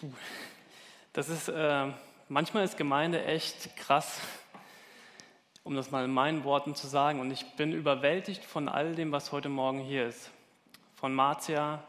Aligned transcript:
Puh. 0.00 0.12
Das 1.14 1.30
ist, 1.30 1.48
äh, 1.48 1.86
manchmal 2.28 2.64
ist 2.64 2.76
Gemeinde 2.76 3.24
echt 3.24 3.76
krass, 3.76 4.20
um 5.64 5.74
das 5.74 5.90
mal 5.90 6.04
in 6.04 6.12
meinen 6.12 6.44
Worten 6.44 6.74
zu 6.74 6.86
sagen. 6.86 7.18
Und 7.20 7.30
ich 7.30 7.56
bin 7.56 7.72
überwältigt 7.72 8.44
von 8.44 8.68
all 8.68 8.94
dem, 8.94 9.10
was 9.10 9.32
heute 9.32 9.48
Morgen 9.48 9.78
hier 9.78 10.06
ist. 10.06 10.30
Von 10.96 11.14
Marcia 11.14 11.82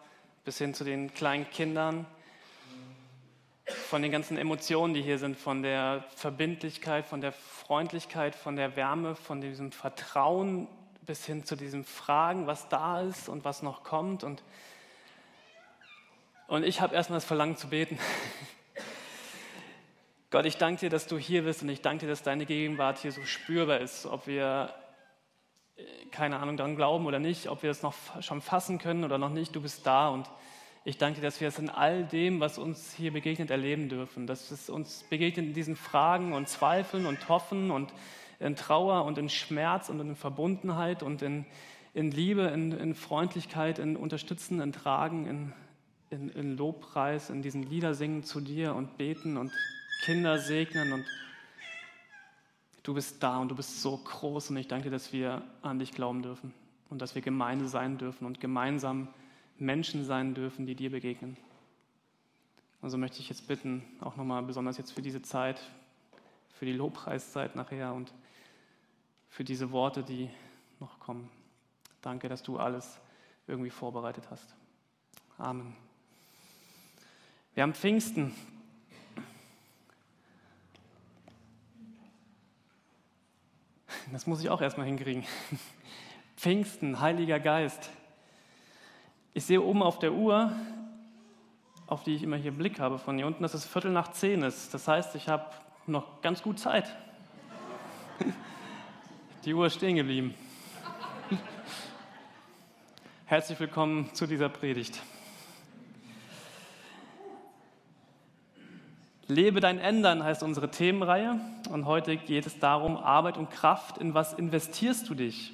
bis 0.45 0.57
hin 0.57 0.73
zu 0.73 0.85
den 0.85 1.13
kleinen 1.13 1.49
Kindern, 1.49 2.05
von 3.65 4.01
den 4.01 4.11
ganzen 4.11 4.37
Emotionen, 4.37 4.93
die 4.93 5.01
hier 5.01 5.19
sind, 5.19 5.37
von 5.37 5.61
der 5.61 6.05
Verbindlichkeit, 6.15 7.05
von 7.05 7.19
der 7.19 7.33
Freundlichkeit, 7.33 8.35
von 8.35 8.55
der 8.55 8.77
Wärme, 8.77 9.15
von 9.15 9.41
diesem 9.41 9.73
Vertrauen 9.73 10.69
bis 11.01 11.25
hin 11.25 11.43
zu 11.43 11.57
diesem 11.57 11.83
Fragen, 11.83 12.47
was 12.47 12.69
da 12.69 13.01
ist 13.01 13.27
und 13.27 13.43
was 13.43 13.63
noch 13.63 13.83
kommt. 13.83 14.23
Und, 14.23 14.43
und 16.47 16.63
ich 16.63 16.81
habe 16.81 16.95
erstmal 16.95 17.17
das 17.17 17.25
Verlangen 17.25 17.57
zu 17.57 17.67
beten. 17.67 17.99
Gott, 20.29 20.45
ich 20.45 20.57
danke 20.57 20.81
dir, 20.81 20.89
dass 20.89 21.07
du 21.07 21.17
hier 21.17 21.43
bist 21.43 21.61
und 21.61 21.69
ich 21.69 21.81
danke 21.81 22.05
dir, 22.05 22.09
dass 22.09 22.23
deine 22.23 22.45
Gegenwart 22.45 22.99
hier 22.99 23.11
so 23.11 23.23
spürbar 23.23 23.79
ist, 23.79 24.05
ob 24.05 24.27
wir 24.27 24.73
äh, 25.75 25.83
keine 26.11 26.39
Ahnung 26.39 26.57
daran 26.57 26.75
glauben 26.75 27.05
oder 27.05 27.19
nicht, 27.19 27.47
ob 27.47 27.63
wir 27.63 27.71
es 27.71 27.83
noch 27.83 27.95
schon 28.21 28.41
fassen 28.41 28.79
können 28.79 29.03
oder 29.03 29.17
noch 29.17 29.29
nicht. 29.29 29.55
Du 29.55 29.61
bist 29.61 29.85
da 29.85 30.09
und 30.09 30.29
ich 30.85 30.97
danke 30.97 31.19
dir, 31.19 31.27
dass 31.27 31.41
wir 31.41 31.49
es 31.49 31.59
in 31.59 31.69
all 31.69 32.05
dem, 32.05 32.39
was 32.39 32.57
uns 32.57 32.93
hier 32.93 33.11
begegnet, 33.11 33.51
erleben 33.51 33.89
dürfen. 33.89 34.25
Dass 34.25 34.51
es 34.51 34.69
uns 34.69 35.03
begegnet 35.09 35.47
in 35.47 35.53
diesen 35.53 35.75
Fragen 35.75 36.31
und 36.31 36.47
Zweifeln 36.47 37.05
und 37.05 37.27
Hoffen 37.27 37.71
und 37.71 37.93
in 38.39 38.55
Trauer 38.55 39.03
und 39.03 39.17
in 39.17 39.27
Schmerz 39.27 39.89
und 39.89 39.99
in 39.99 40.15
Verbundenheit 40.15 41.03
und 41.03 41.21
in, 41.21 41.45
in 41.93 42.11
Liebe, 42.11 42.43
in, 42.43 42.71
in 42.71 42.95
Freundlichkeit, 42.95 43.79
in 43.79 43.97
Unterstützen, 43.97 44.61
in 44.61 44.71
Tragen, 44.71 45.25
in, 45.25 45.53
in, 46.09 46.29
in 46.29 46.57
Lobpreis, 46.57 47.29
in 47.29 47.41
diesen 47.41 47.63
Lieder 47.63 47.93
singen 47.93 48.23
zu 48.23 48.39
dir 48.41 48.75
und 48.75 48.97
beten 48.97 49.37
und 49.37 49.51
Kinder 50.03 50.37
segnen 50.37 50.93
und 50.93 51.05
du 52.83 52.93
bist 52.93 53.21
da 53.21 53.39
und 53.39 53.49
du 53.49 53.55
bist 53.55 53.81
so 53.81 53.97
groß 53.97 54.51
und 54.51 54.57
ich 54.57 54.67
danke 54.67 54.85
dir, 54.85 54.91
dass 54.91 55.11
wir 55.11 55.43
an 55.61 55.79
dich 55.79 55.91
glauben 55.91 56.21
dürfen 56.21 56.53
und 56.89 57.01
dass 57.01 57.15
wir 57.15 57.21
Gemeinde 57.21 57.67
sein 57.67 57.97
dürfen 57.97 58.25
und 58.25 58.39
gemeinsam 58.39 59.09
Menschen 59.57 60.05
sein 60.05 60.33
dürfen, 60.33 60.65
die 60.65 60.75
dir 60.75 60.91
begegnen. 60.91 61.35
Also 62.81 62.97
möchte 62.97 63.19
ich 63.19 63.29
jetzt 63.29 63.47
bitten, 63.47 63.83
auch 64.01 64.15
nochmal 64.15 64.43
besonders 64.43 64.77
jetzt 64.77 64.91
für 64.91 65.01
diese 65.01 65.21
Zeit, 65.21 65.59
für 66.53 66.65
die 66.65 66.73
Lobpreiszeit 66.73 67.55
nachher 67.55 67.93
und 67.93 68.13
für 69.29 69.43
diese 69.43 69.71
Worte, 69.71 70.03
die 70.03 70.29
noch 70.79 70.99
kommen. 70.99 71.29
Danke, 72.01 72.29
dass 72.29 72.43
du 72.43 72.57
alles 72.57 72.99
irgendwie 73.47 73.71
vorbereitet 73.71 74.29
hast. 74.29 74.55
Amen. 75.37 75.86
Wir 77.57 77.63
haben 77.63 77.73
Pfingsten. 77.73 78.35
Das 84.11 84.27
muss 84.27 84.41
ich 84.41 84.49
auch 84.51 84.61
erstmal 84.61 84.85
hinkriegen. 84.85 85.23
Pfingsten, 86.37 86.99
Heiliger 86.99 87.39
Geist. 87.39 87.89
Ich 89.33 89.43
sehe 89.45 89.59
oben 89.59 89.81
auf 89.81 89.97
der 89.97 90.13
Uhr, 90.13 90.55
auf 91.87 92.03
die 92.03 92.13
ich 92.13 92.21
immer 92.21 92.35
hier 92.37 92.51
Blick 92.51 92.79
habe 92.79 92.99
von 92.99 93.17
hier 93.17 93.25
unten, 93.25 93.41
dass 93.41 93.55
es 93.55 93.65
Viertel 93.65 93.89
nach 93.89 94.11
zehn 94.11 94.43
ist. 94.43 94.71
Das 94.75 94.87
heißt, 94.87 95.15
ich 95.15 95.27
habe 95.27 95.49
noch 95.87 96.21
ganz 96.21 96.43
gut 96.43 96.59
Zeit. 96.59 96.95
Die 99.45 99.55
Uhr 99.55 99.65
ist 99.65 99.77
stehen 99.77 99.95
geblieben. 99.95 100.35
Herzlich 103.25 103.59
willkommen 103.59 104.13
zu 104.13 104.27
dieser 104.27 104.49
Predigt. 104.49 105.01
Lebe 109.27 109.59
dein 109.59 109.77
Ändern 109.77 110.23
heißt 110.23 110.41
unsere 110.41 110.71
Themenreihe 110.71 111.39
und 111.69 111.85
heute 111.85 112.15
geht 112.15 112.45
es 112.45 112.59
darum, 112.59 112.95
Arbeit 112.95 113.37
und 113.37 113.49
Kraft, 113.49 113.97
in 113.97 114.13
was 114.13 114.33
investierst 114.33 115.09
du 115.09 115.15
dich? 115.15 115.51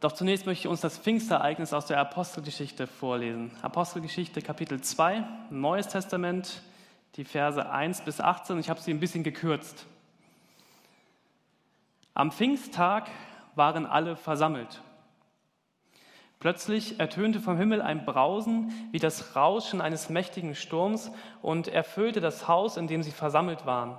Doch 0.00 0.12
zunächst 0.12 0.46
möchte 0.46 0.66
ich 0.66 0.70
uns 0.70 0.80
das 0.80 0.98
Pfingstereignis 0.98 1.72
aus 1.74 1.86
der 1.86 1.98
Apostelgeschichte 1.98 2.86
vorlesen. 2.86 3.50
Apostelgeschichte 3.60 4.40
Kapitel 4.40 4.80
2, 4.80 5.24
Neues 5.50 5.88
Testament, 5.88 6.62
die 7.16 7.24
Verse 7.24 7.70
1 7.70 8.02
bis 8.02 8.20
18. 8.20 8.58
Ich 8.58 8.70
habe 8.70 8.80
sie 8.80 8.90
ein 8.90 9.00
bisschen 9.00 9.24
gekürzt. 9.24 9.86
Am 12.14 12.32
Pfingsttag 12.32 13.10
waren 13.54 13.86
alle 13.86 14.16
versammelt. 14.16 14.82
Plötzlich 16.44 17.00
ertönte 17.00 17.40
vom 17.40 17.56
Himmel 17.56 17.80
ein 17.80 18.04
Brausen 18.04 18.70
wie 18.92 18.98
das 18.98 19.34
Rauschen 19.34 19.80
eines 19.80 20.10
mächtigen 20.10 20.54
Sturms 20.54 21.10
und 21.40 21.68
erfüllte 21.68 22.20
das 22.20 22.46
Haus, 22.48 22.76
in 22.76 22.86
dem 22.86 23.02
sie 23.02 23.12
versammelt 23.12 23.64
waren. 23.64 23.96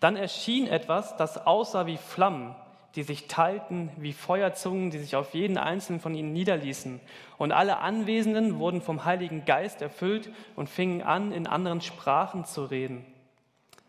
Dann 0.00 0.16
erschien 0.16 0.66
etwas, 0.66 1.14
das 1.18 1.46
aussah 1.46 1.84
wie 1.84 1.98
Flammen, 1.98 2.56
die 2.94 3.02
sich 3.02 3.28
teilten 3.28 3.90
wie 3.98 4.14
Feuerzungen, 4.14 4.88
die 4.88 4.98
sich 4.98 5.14
auf 5.14 5.34
jeden 5.34 5.58
einzelnen 5.58 6.00
von 6.00 6.14
ihnen 6.14 6.32
niederließen. 6.32 7.02
Und 7.36 7.52
alle 7.52 7.80
Anwesenden 7.80 8.58
wurden 8.58 8.80
vom 8.80 9.04
Heiligen 9.04 9.44
Geist 9.44 9.82
erfüllt 9.82 10.30
und 10.56 10.70
fingen 10.70 11.02
an, 11.02 11.32
in 11.32 11.46
anderen 11.46 11.82
Sprachen 11.82 12.46
zu 12.46 12.64
reden, 12.64 13.04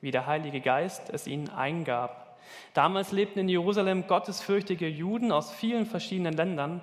wie 0.02 0.12
der 0.12 0.28
Heilige 0.28 0.60
Geist 0.60 1.10
es 1.14 1.28
ihnen 1.28 1.48
eingab. 1.48 2.38
Damals 2.74 3.14
lebten 3.14 3.40
in 3.40 3.48
Jerusalem 3.48 4.06
gottesfürchtige 4.06 4.90
Juden 4.90 5.32
aus 5.32 5.50
vielen 5.50 5.86
verschiedenen 5.86 6.34
Ländern. 6.34 6.82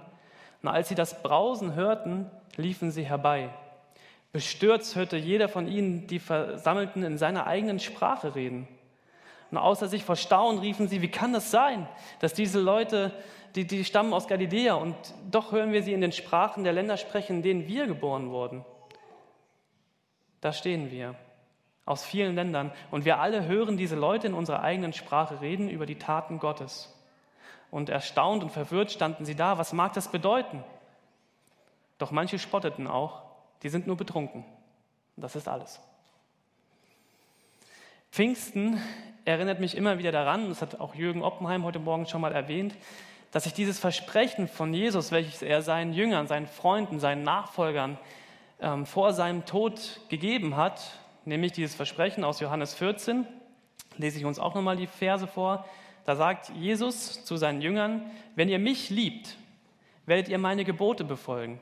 Und 0.63 0.69
als 0.69 0.89
sie 0.89 0.95
das 0.95 1.23
Brausen 1.23 1.75
hörten, 1.75 2.31
liefen 2.57 2.91
sie 2.91 3.05
herbei. 3.05 3.51
Bestürzt 4.33 4.97
hörte 4.97 5.17
jeder 5.17 5.49
von 5.49 5.67
ihnen 5.69 6.07
die 6.07 6.19
Versammelten 6.19 7.03
in 7.03 7.19
seiner 7.19 7.47
eigenen 7.47 7.81
Sprache 7.81 8.35
reden. 8.35 8.67
Und 9.51 9.59
außer 9.59 9.89
sich 9.89 10.05
vor 10.05 10.17
Staunen 10.17 10.61
riefen 10.61 10.89
sie, 10.89 11.03
wie 11.03 11.11
kann 11.11 11.35
das 11.35 11.51
sein, 11.51 11.87
dass 12.21 12.33
diese 12.33 12.59
Leute, 12.59 13.13
die, 13.55 13.67
die 13.67 13.85
stammen 13.85 14.15
aus 14.15 14.29
Galiläa 14.29 14.75
und 14.75 14.97
doch 15.31 15.53
hören 15.53 15.73
wir 15.73 15.83
sie 15.83 15.93
in 15.93 16.01
den 16.01 16.13
Sprachen 16.13 16.65
der 16.65 16.73
Länder 16.73 16.97
sprechen, 16.97 17.37
in 17.37 17.43
denen 17.43 17.67
wir 17.67 17.87
geboren 17.87 18.31
wurden. 18.31 18.65
Da 20.41 20.55
stehen 20.55 20.91
wir 20.91 21.15
aus 21.85 22.05
vielen 22.05 22.35
Ländern. 22.35 22.73
Und 22.91 23.05
wir 23.05 23.21
alle 23.21 23.47
hören 23.47 23.77
diese 23.77 23.97
Leute 23.97 24.29
in 24.29 24.35
unserer 24.35 24.63
eigenen 24.63 24.93
Sprache 24.93 25.41
reden 25.41 25.69
über 25.69 25.87
die 25.87 25.99
Taten 25.99 26.39
Gottes. 26.39 26.95
Und 27.73 27.89
erstaunt 27.89 28.45
und 28.45 28.51
verwirrt 28.51 28.93
standen 28.93 29.25
sie 29.25 29.35
da. 29.35 29.59
Was 29.59 29.73
mag 29.73 29.95
das 29.95 30.07
bedeuten? 30.07 30.63
Doch 31.99 32.13
manche 32.13 32.39
spotteten 32.39 32.87
auch. 32.87 33.23
Die 33.65 33.69
sind 33.69 33.89
nur 33.89 33.97
betrunken. 33.97 34.45
Das 35.17 35.35
ist 35.35 35.49
alles. 35.49 35.81
Pfingsten 38.13 38.81
erinnert 39.25 39.59
mich 39.59 39.77
immer 39.77 39.99
wieder 39.99 40.13
daran, 40.13 40.51
das 40.51 40.61
hat 40.61 40.81
auch 40.81 40.95
Jürgen 40.95 41.23
Oppenheim 41.23 41.65
heute 41.65 41.79
Morgen 41.79 42.07
schon 42.07 42.21
mal 42.21 42.33
erwähnt, 42.33 42.75
dass 43.31 43.45
sich 43.45 43.55
dieses 43.55 43.79
Versprechen 43.79 44.49
von 44.49 44.75
Jesus, 44.75 45.11
welches 45.11 45.41
er 45.41 45.63
seinen 45.63 45.95
Jüngern, 45.95 46.27
seinen 46.27 46.47
Freunden, 46.47 47.01
seinen 47.01 47.23
Nachfolgern 47.23 47.99
ähm, 48.61 48.85
vor 48.85 49.15
seinem 49.15 49.47
Tod 49.47 50.01
gegeben 50.11 50.57
hat, 50.57 50.83
nämlich 51.25 51.53
dieses 51.53 51.75
Versprechen 51.75 52.23
aus 52.23 52.41
Johannes 52.41 52.75
14. 52.75 53.27
Lese 53.97 54.19
ich 54.19 54.27
uns 54.27 54.39
auch 54.39 54.55
nochmal 54.55 54.77
die 54.77 54.87
Verse 54.87 55.27
vor. 55.27 55.65
Da 56.05 56.17
sagt 56.17 56.51
Jesus 56.51 57.25
zu 57.25 57.37
seinen 57.37 57.61
Jüngern, 57.61 58.11
wenn 58.35 58.49
ihr 58.49 58.59
mich 58.59 58.91
liebt, 58.91 59.37
werdet 60.07 60.29
ihr 60.29 60.39
meine 60.39 60.65
Gebote 60.65 61.05
befolgen. 61.05 61.61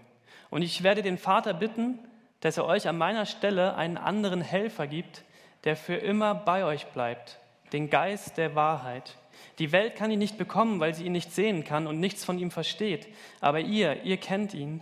Und 0.49 0.63
ich 0.63 0.83
werde 0.83 1.03
den 1.03 1.19
Vater 1.19 1.55
bitten, 1.55 1.99
dass 2.41 2.57
er 2.57 2.65
euch 2.65 2.89
an 2.89 2.99
meiner 2.99 3.27
Stelle 3.27 3.77
einen 3.77 3.99
anderen 3.99 4.41
Helfer 4.41 4.87
gibt, 4.87 5.25
der 5.65 5.77
für 5.77 5.95
immer 5.95 6.35
bei 6.35 6.65
euch 6.65 6.87
bleibt, 6.87 7.39
den 7.73 7.91
Geist 7.91 8.39
der 8.39 8.55
Wahrheit. 8.55 9.17
Die 9.59 9.73
Welt 9.73 9.95
kann 9.95 10.11
ihn 10.11 10.19
nicht 10.19 10.39
bekommen, 10.39 10.81
weil 10.81 10.95
sie 10.95 11.05
ihn 11.05 11.13
nicht 11.13 11.33
sehen 11.33 11.65
kann 11.65 11.87
und 11.87 12.01
nichts 12.01 12.25
von 12.25 12.39
ihm 12.39 12.51
versteht. 12.51 13.09
Aber 13.41 13.61
ihr, 13.61 14.03
ihr 14.05 14.17
kennt 14.17 14.55
ihn, 14.55 14.81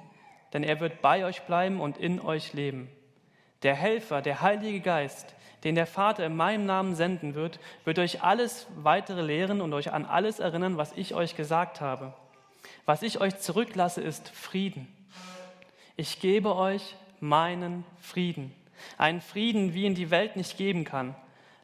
denn 0.52 0.62
er 0.62 0.80
wird 0.80 1.02
bei 1.02 1.24
euch 1.24 1.42
bleiben 1.42 1.80
und 1.80 1.98
in 1.98 2.20
euch 2.20 2.52
leben. 2.52 2.88
Der 3.62 3.74
Helfer, 3.74 4.22
der 4.22 4.40
Heilige 4.40 4.80
Geist, 4.80 5.34
den 5.64 5.74
der 5.74 5.86
Vater 5.86 6.24
in 6.24 6.36
meinem 6.36 6.66
Namen 6.66 6.94
senden 6.94 7.34
wird, 7.34 7.58
wird 7.84 7.98
euch 7.98 8.22
alles 8.22 8.66
weitere 8.76 9.22
lehren 9.22 9.60
und 9.60 9.72
euch 9.72 9.92
an 9.92 10.04
alles 10.04 10.38
erinnern, 10.38 10.76
was 10.76 10.92
ich 10.96 11.14
euch 11.14 11.36
gesagt 11.36 11.80
habe. 11.80 12.14
Was 12.86 13.02
ich 13.02 13.20
euch 13.20 13.38
zurücklasse, 13.38 14.00
ist 14.00 14.28
Frieden. 14.28 14.88
Ich 15.96 16.20
gebe 16.20 16.54
euch 16.54 16.96
meinen 17.20 17.84
Frieden. 18.00 18.54
Einen 18.96 19.20
Frieden, 19.20 19.74
wie 19.74 19.84
ihn 19.84 19.94
die 19.94 20.10
Welt 20.10 20.36
nicht 20.36 20.56
geben 20.56 20.84
kann. 20.84 21.16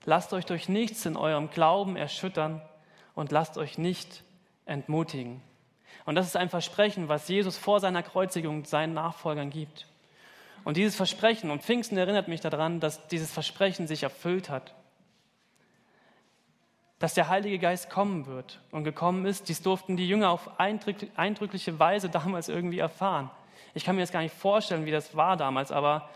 Lasst 0.05 0.33
euch 0.33 0.45
durch 0.45 0.69
nichts 0.69 1.07
in 1.07 1.17
eurem 1.17 1.51
Glauben 1.51 1.97
erschüttern 1.97 2.61
und 3.15 3.33
lasst 3.33 3.57
euch 3.57 3.79
nicht 3.79 4.23
entmutigen. 4.67 5.41
Und 6.05 6.17
das 6.17 6.27
ist 6.27 6.37
ein 6.37 6.51
Versprechen, 6.51 7.09
was 7.09 7.29
Jesus 7.29 7.57
vor 7.57 7.81
seiner 7.81 8.03
Kreuzigung 8.03 8.65
seinen 8.65 8.95
Nachfolgern 8.95 9.51
gibt. 9.51 9.87
Und 10.65 10.77
dieses 10.77 10.97
Versprechen, 10.97 11.51
und 11.51 11.63
Pfingsten 11.63 11.97
erinnert 11.99 12.27
mich 12.27 12.41
daran, 12.41 12.81
dass 12.81 13.07
dieses 13.09 13.31
Versprechen 13.31 13.87
sich 13.87 14.03
erfüllt 14.03 14.49
hat. 14.49 14.75
Dass 16.99 17.13
der 17.13 17.29
Heilige 17.29 17.59
Geist 17.59 17.91
kommen 17.91 18.27
wird 18.27 18.61
und 18.71 18.85
gekommen 18.85 19.27
ist, 19.27 19.49
dies 19.49 19.61
durften 19.61 19.97
die 19.97 20.09
Jünger 20.09 20.31
auf 20.31 20.59
eindrückliche 20.59 21.79
Weise 21.79 22.09
damals 22.09 22.49
irgendwie 22.49 22.79
erfahren. 22.79 23.31
Ich 23.75 23.85
kann 23.85 23.95
mir 23.95 24.03
das 24.03 24.13
gar 24.13 24.23
nicht 24.23 24.35
vorstellen, 24.35 24.87
wie 24.87 24.91
das 24.91 25.15
war 25.15 25.37
damals, 25.37 25.71
aber 25.71 26.09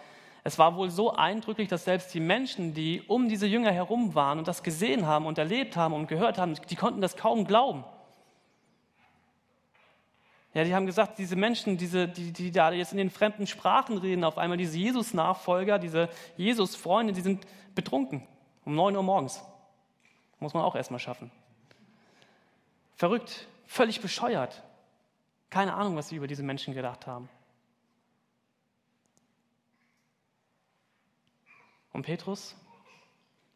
Es 0.45 0.59
war 0.59 0.77
wohl 0.77 0.89
so 0.89 1.13
eindrücklich, 1.13 1.69
dass 1.69 1.85
selbst 1.85 2.15
die 2.15 2.21
Menschen, 2.21 2.73
die 2.73 3.03
um 3.07 3.29
diese 3.29 3.47
Jünger 3.47 3.71
herum 3.71 4.15
waren 4.15 4.39
und 4.39 4.49
das 4.49 4.63
gesehen 4.63 5.07
haben 5.07 5.27
und 5.27 5.37
erlebt 5.37 5.77
haben 5.77 5.93
und 5.93 6.07
gehört 6.07 6.39
haben, 6.39 6.55
die 6.71 6.75
konnten 6.75 7.03
das 7.03 7.17
kaum 7.17 7.45
glauben. 7.45 7.85
Ja, 10.59 10.65
die 10.65 10.75
haben 10.75 10.87
gesagt, 10.87 11.19
diese 11.19 11.37
Menschen, 11.37 11.77
diese, 11.77 12.09
die, 12.09 12.33
die 12.33 12.51
da 12.51 12.73
jetzt 12.73 12.91
in 12.91 12.99
den 12.99 13.11
fremden 13.11 13.47
Sprachen 13.47 13.97
reden, 13.97 14.25
auf 14.25 14.39
einmal 14.39 14.59
diese 14.59 14.77
Jesus-Nachfolger, 14.77 15.79
diese 15.79 16.09
Jesus-Freunde, 16.37 17.13
die 17.13 17.21
sind 17.21 17.47
betrunken 17.77 18.27
um 18.65 18.75
9 18.75 18.97
Uhr 18.97 19.05
morgens. 19.05 19.41
Muss 20.41 20.55
man 20.55 20.65
auch 20.65 20.75
erstmal 20.75 20.99
schaffen. 20.99 21.31
Verrückt, 22.97 23.47
völlig 23.69 24.01
bescheuert. 24.01 24.65
Keine 25.49 25.75
Ahnung, 25.75 25.95
was 25.95 26.09
sie 26.09 26.17
über 26.17 26.27
diese 26.27 26.43
Menschen 26.43 26.75
gedacht 26.75 27.07
haben. 27.07 27.29
Und 31.93 32.03
Petrus 32.03 32.57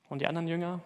und 0.08 0.20
die 0.20 0.28
anderen 0.28 0.46
Jünger, 0.46 0.78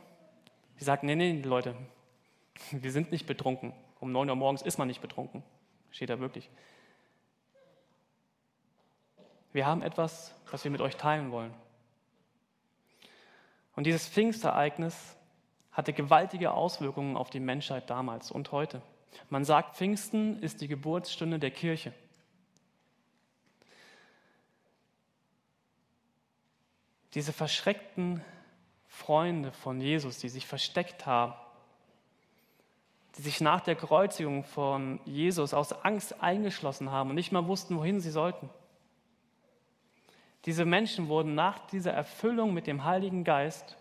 die 0.80 0.84
sagten, 0.84 1.04
nee, 1.08 1.14
nee, 1.14 1.42
Leute, 1.42 1.76
wir 2.70 2.90
sind 2.90 3.12
nicht 3.12 3.26
betrunken. 3.26 3.74
Um 4.00 4.12
9 4.12 4.30
Uhr 4.30 4.36
morgens 4.36 4.62
ist 4.62 4.78
man 4.78 4.88
nicht 4.88 5.02
betrunken. 5.02 5.42
Steht 5.96 6.10
da 6.10 6.20
wirklich. 6.20 6.50
Wir 9.54 9.64
haben 9.64 9.80
etwas, 9.80 10.34
was 10.50 10.62
wir 10.62 10.70
mit 10.70 10.82
euch 10.82 10.98
teilen 10.98 11.30
wollen. 11.30 11.54
Und 13.74 13.86
dieses 13.86 14.06
Pfingstereignis 14.06 15.16
hatte 15.72 15.94
gewaltige 15.94 16.50
Auswirkungen 16.50 17.16
auf 17.16 17.30
die 17.30 17.40
Menschheit 17.40 17.88
damals 17.88 18.30
und 18.30 18.52
heute. 18.52 18.82
Man 19.30 19.46
sagt, 19.46 19.76
Pfingsten 19.76 20.38
ist 20.42 20.60
die 20.60 20.68
Geburtsstunde 20.68 21.38
der 21.38 21.50
Kirche. 21.50 21.94
Diese 27.14 27.32
verschreckten 27.32 28.22
Freunde 28.86 29.50
von 29.50 29.80
Jesus, 29.80 30.18
die 30.18 30.28
sich 30.28 30.46
versteckt 30.46 31.06
haben, 31.06 31.32
die 33.16 33.22
sich 33.22 33.40
nach 33.40 33.60
der 33.60 33.76
Kreuzigung 33.76 34.44
von 34.44 35.00
Jesus 35.04 35.54
aus 35.54 35.72
Angst 35.84 36.22
eingeschlossen 36.22 36.90
haben 36.90 37.10
und 37.10 37.16
nicht 37.16 37.32
mal 37.32 37.46
wussten, 37.46 37.76
wohin 37.76 38.00
sie 38.00 38.10
sollten. 38.10 38.50
Diese 40.44 40.64
Menschen 40.64 41.08
wurden 41.08 41.34
nach 41.34 41.66
dieser 41.68 41.92
Erfüllung 41.92 42.54
mit 42.54 42.66
dem 42.66 42.84
Heiligen 42.84 43.24
Geist 43.24 43.76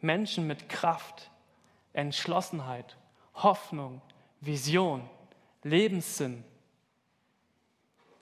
Menschen 0.00 0.46
mit 0.46 0.68
Kraft, 0.68 1.30
Entschlossenheit, 1.92 2.96
Hoffnung, 3.34 4.00
Vision, 4.40 5.08
Lebenssinn, 5.62 6.44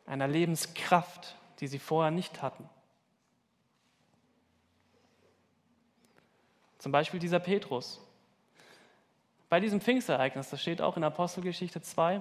einer 0.06 0.28
Lebenskraft, 0.28 1.36
die 1.60 1.66
sie 1.66 1.78
vorher 1.78 2.10
nicht 2.10 2.42
hatten. 2.42 2.68
Zum 6.78 6.92
Beispiel 6.92 7.20
dieser 7.20 7.40
Petrus. 7.40 8.00
Bei 9.54 9.60
diesem 9.60 9.80
Pfingstereignis, 9.80 10.50
das 10.50 10.60
steht 10.60 10.82
auch 10.82 10.96
in 10.96 11.04
Apostelgeschichte 11.04 11.80
2, 11.80 12.20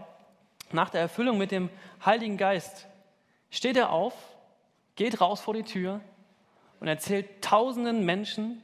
nach 0.71 0.91
der 0.91 1.01
Erfüllung 1.01 1.39
mit 1.39 1.49
dem 1.49 1.71
Heiligen 2.05 2.37
Geist 2.37 2.85
steht 3.49 3.75
er 3.75 3.89
auf, 3.89 4.13
geht 4.95 5.19
raus 5.19 5.41
vor 5.41 5.55
die 5.55 5.63
Tür 5.63 5.99
und 6.79 6.87
erzählt 6.87 7.41
tausenden 7.41 8.05
Menschen 8.05 8.61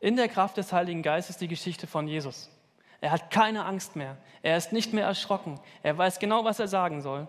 in 0.00 0.16
der 0.16 0.26
Kraft 0.26 0.56
des 0.56 0.72
Heiligen 0.72 1.04
Geistes 1.04 1.36
die 1.36 1.46
Geschichte 1.46 1.86
von 1.86 2.08
Jesus. 2.08 2.50
Er 3.00 3.12
hat 3.12 3.30
keine 3.30 3.64
Angst 3.64 3.94
mehr. 3.94 4.16
Er 4.42 4.56
ist 4.56 4.72
nicht 4.72 4.92
mehr 4.92 5.06
erschrocken. 5.06 5.60
Er 5.84 5.96
weiß 5.96 6.18
genau, 6.18 6.44
was 6.44 6.58
er 6.58 6.66
sagen 6.66 7.02
soll. 7.02 7.28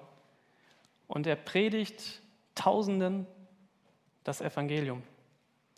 Und 1.06 1.28
er 1.28 1.36
predigt 1.36 2.24
Tausenden 2.56 3.28
das 4.24 4.42
Evangelium. 4.42 5.04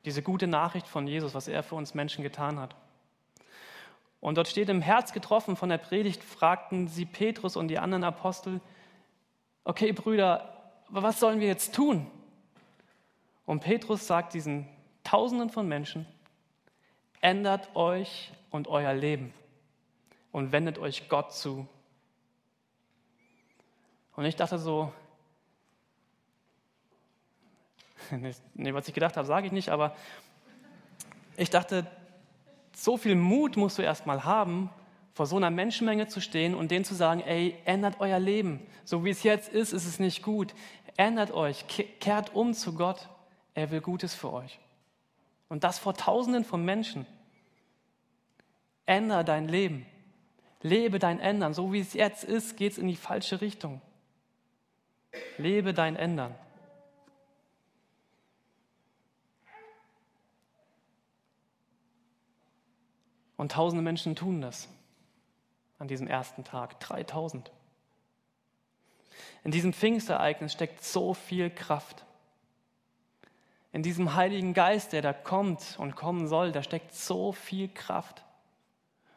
Diese 0.06 0.22
gute 0.22 0.48
Nachricht 0.48 0.88
von 0.88 1.06
Jesus, 1.06 1.34
was 1.34 1.50
er 1.50 1.64
für 1.64 1.76
uns 1.76 1.96
Menschen 1.96 2.24
getan 2.24 2.58
hat. 2.58 2.78
Und 4.22 4.38
dort 4.38 4.48
steht 4.48 4.70
im 4.70 4.82
Herz 4.82 5.14
getroffen 5.14 5.56
von 5.56 5.70
der 5.70 5.78
Predigt, 5.78 6.24
fragten 6.24 6.88
sie 6.88 7.06
Petrus 7.06 7.56
und 7.56 7.70
die 7.70 7.80
anderen 7.80 8.04
Apostel, 8.04 8.60
okay 9.64 9.92
Brüder, 9.92 10.74
was 10.90 11.20
sollen 11.20 11.40
wir 11.40 11.48
jetzt 11.48 11.74
tun? 11.74 12.10
Und 13.46 13.62
Petrus 13.62 14.08
sagt 14.08 14.34
diesen 14.34 14.68
Tausenden 15.04 15.50
von 15.50 15.68
Menschen, 15.68 16.06
ändert 17.22 17.76
euch 17.76 18.32
und 18.52 18.68
euer 18.68 18.94
Leben 18.94 19.34
und 20.32 20.52
wendet 20.52 20.78
euch 20.78 21.10
Gott 21.10 21.34
zu. 21.34 21.68
Und 24.16 24.26
ich 24.26 24.36
dachte 24.36 24.60
so, 24.60 24.92
nee, 28.54 28.74
was 28.74 28.88
ich 28.88 28.94
gedacht 28.94 29.18
habe, 29.18 29.26
sage 29.26 29.48
ich 29.48 29.52
nicht, 29.52 29.70
aber 29.70 29.96
ich 31.38 31.50
dachte, 31.50 31.90
so 32.84 32.98
viel 32.98 33.16
Mut 33.16 33.58
musst 33.58 33.78
du 33.78 33.82
erstmal 33.82 34.24
haben, 34.24 34.70
vor 35.14 35.26
so 35.26 35.36
einer 35.36 35.50
Menschenmenge 35.50 36.08
zu 36.08 36.22
stehen 36.22 36.56
und 36.56 36.72
denen 36.72 36.86
zu 36.86 36.96
sagen, 36.96 37.22
ey, 37.22 37.56
ändert 37.66 38.00
euer 38.00 38.20
Leben. 38.20 38.66
So 38.86 39.04
wie 39.04 39.10
es 39.10 39.24
jetzt 39.24 39.50
ist, 39.50 39.74
ist 39.74 39.86
es 39.86 40.00
nicht 40.00 40.24
gut. 40.24 40.54
Ändert 40.96 41.32
euch, 41.32 41.66
kehrt 42.00 42.36
um 42.36 42.54
zu 42.54 42.74
Gott. 42.74 43.10
Er 43.54 43.72
will 43.72 43.82
Gutes 43.82 44.16
für 44.16 44.32
euch. 44.32 44.60
Und 45.50 45.64
das 45.64 45.80
vor 45.80 45.94
Tausenden 45.94 46.46
von 46.46 46.64
Menschen. 46.64 47.06
Ändere 48.86 49.26
dein 49.26 49.48
Leben. 49.48 49.86
Lebe 50.62 51.00
dein 51.00 51.20
Ändern. 51.20 51.54
So 51.54 51.74
wie 51.74 51.80
es 51.80 51.94
jetzt 51.94 52.24
ist, 52.24 52.56
geht 52.56 52.74
es 52.74 52.78
in 52.78 52.88
die 52.88 52.96
falsche 52.96 53.42
Richtung. 53.42 53.82
Lebe 55.38 55.74
dein 55.74 55.96
Ändern. 55.96 56.36
Und 63.40 63.54
tausende 63.54 63.82
Menschen 63.82 64.18
tun 64.18 64.42
das 64.42 64.68
an 65.78 65.88
diesem 65.88 66.08
ersten 66.08 66.44
Tag. 66.44 66.78
3000. 66.82 67.50
In 69.46 69.52
diesem 69.52 69.72
Pfingstereignis 69.72 70.52
steckt 70.52 70.84
so 70.84 71.14
viel 71.14 71.50
Kraft. 71.50 72.04
In 73.72 73.82
diesem 73.82 74.14
Heiligen 74.16 74.54
Geist, 74.54 74.92
der 74.92 75.02
da 75.02 75.14
kommt 75.14 75.78
und 75.80 75.96
kommen 75.96 76.28
soll, 76.28 76.52
da 76.52 76.62
steckt 76.64 76.94
so 76.94 77.32
viel 77.32 77.70
Kraft. 77.70 78.26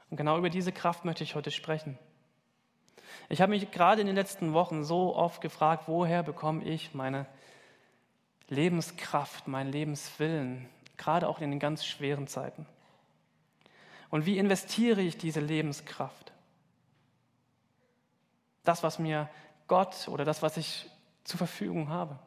Und 0.08 0.18
genau 0.18 0.38
über 0.38 0.50
diese 0.50 0.70
Kraft 0.70 1.04
möchte 1.04 1.24
ich 1.24 1.34
heute 1.34 1.50
sprechen. 1.50 1.98
Ich 3.28 3.40
habe 3.40 3.50
mich 3.50 3.72
gerade 3.72 4.02
in 4.02 4.06
den 4.06 4.14
letzten 4.14 4.52
Wochen 4.52 4.84
so 4.84 5.16
oft 5.16 5.40
gefragt, 5.40 5.88
woher 5.88 6.22
bekomme 6.22 6.62
ich 6.62 6.94
meine 6.94 7.26
Lebenskraft, 8.46 9.48
meinen 9.48 9.72
Lebenswillen, 9.72 10.68
gerade 10.96 11.26
auch 11.26 11.40
in 11.40 11.50
den 11.50 11.58
ganz 11.58 11.84
schweren 11.84 12.28
Zeiten. 12.28 12.68
Und 14.12 14.26
wie 14.26 14.36
investiere 14.36 15.00
ich 15.00 15.16
diese 15.16 15.40
Lebenskraft? 15.40 16.32
Das, 18.62 18.82
was 18.82 18.98
mir 18.98 19.30
Gott 19.68 20.06
oder 20.06 20.26
das, 20.26 20.42
was 20.42 20.58
ich 20.58 20.90
zur 21.24 21.38
Verfügung 21.38 21.88
habe. 21.88 22.18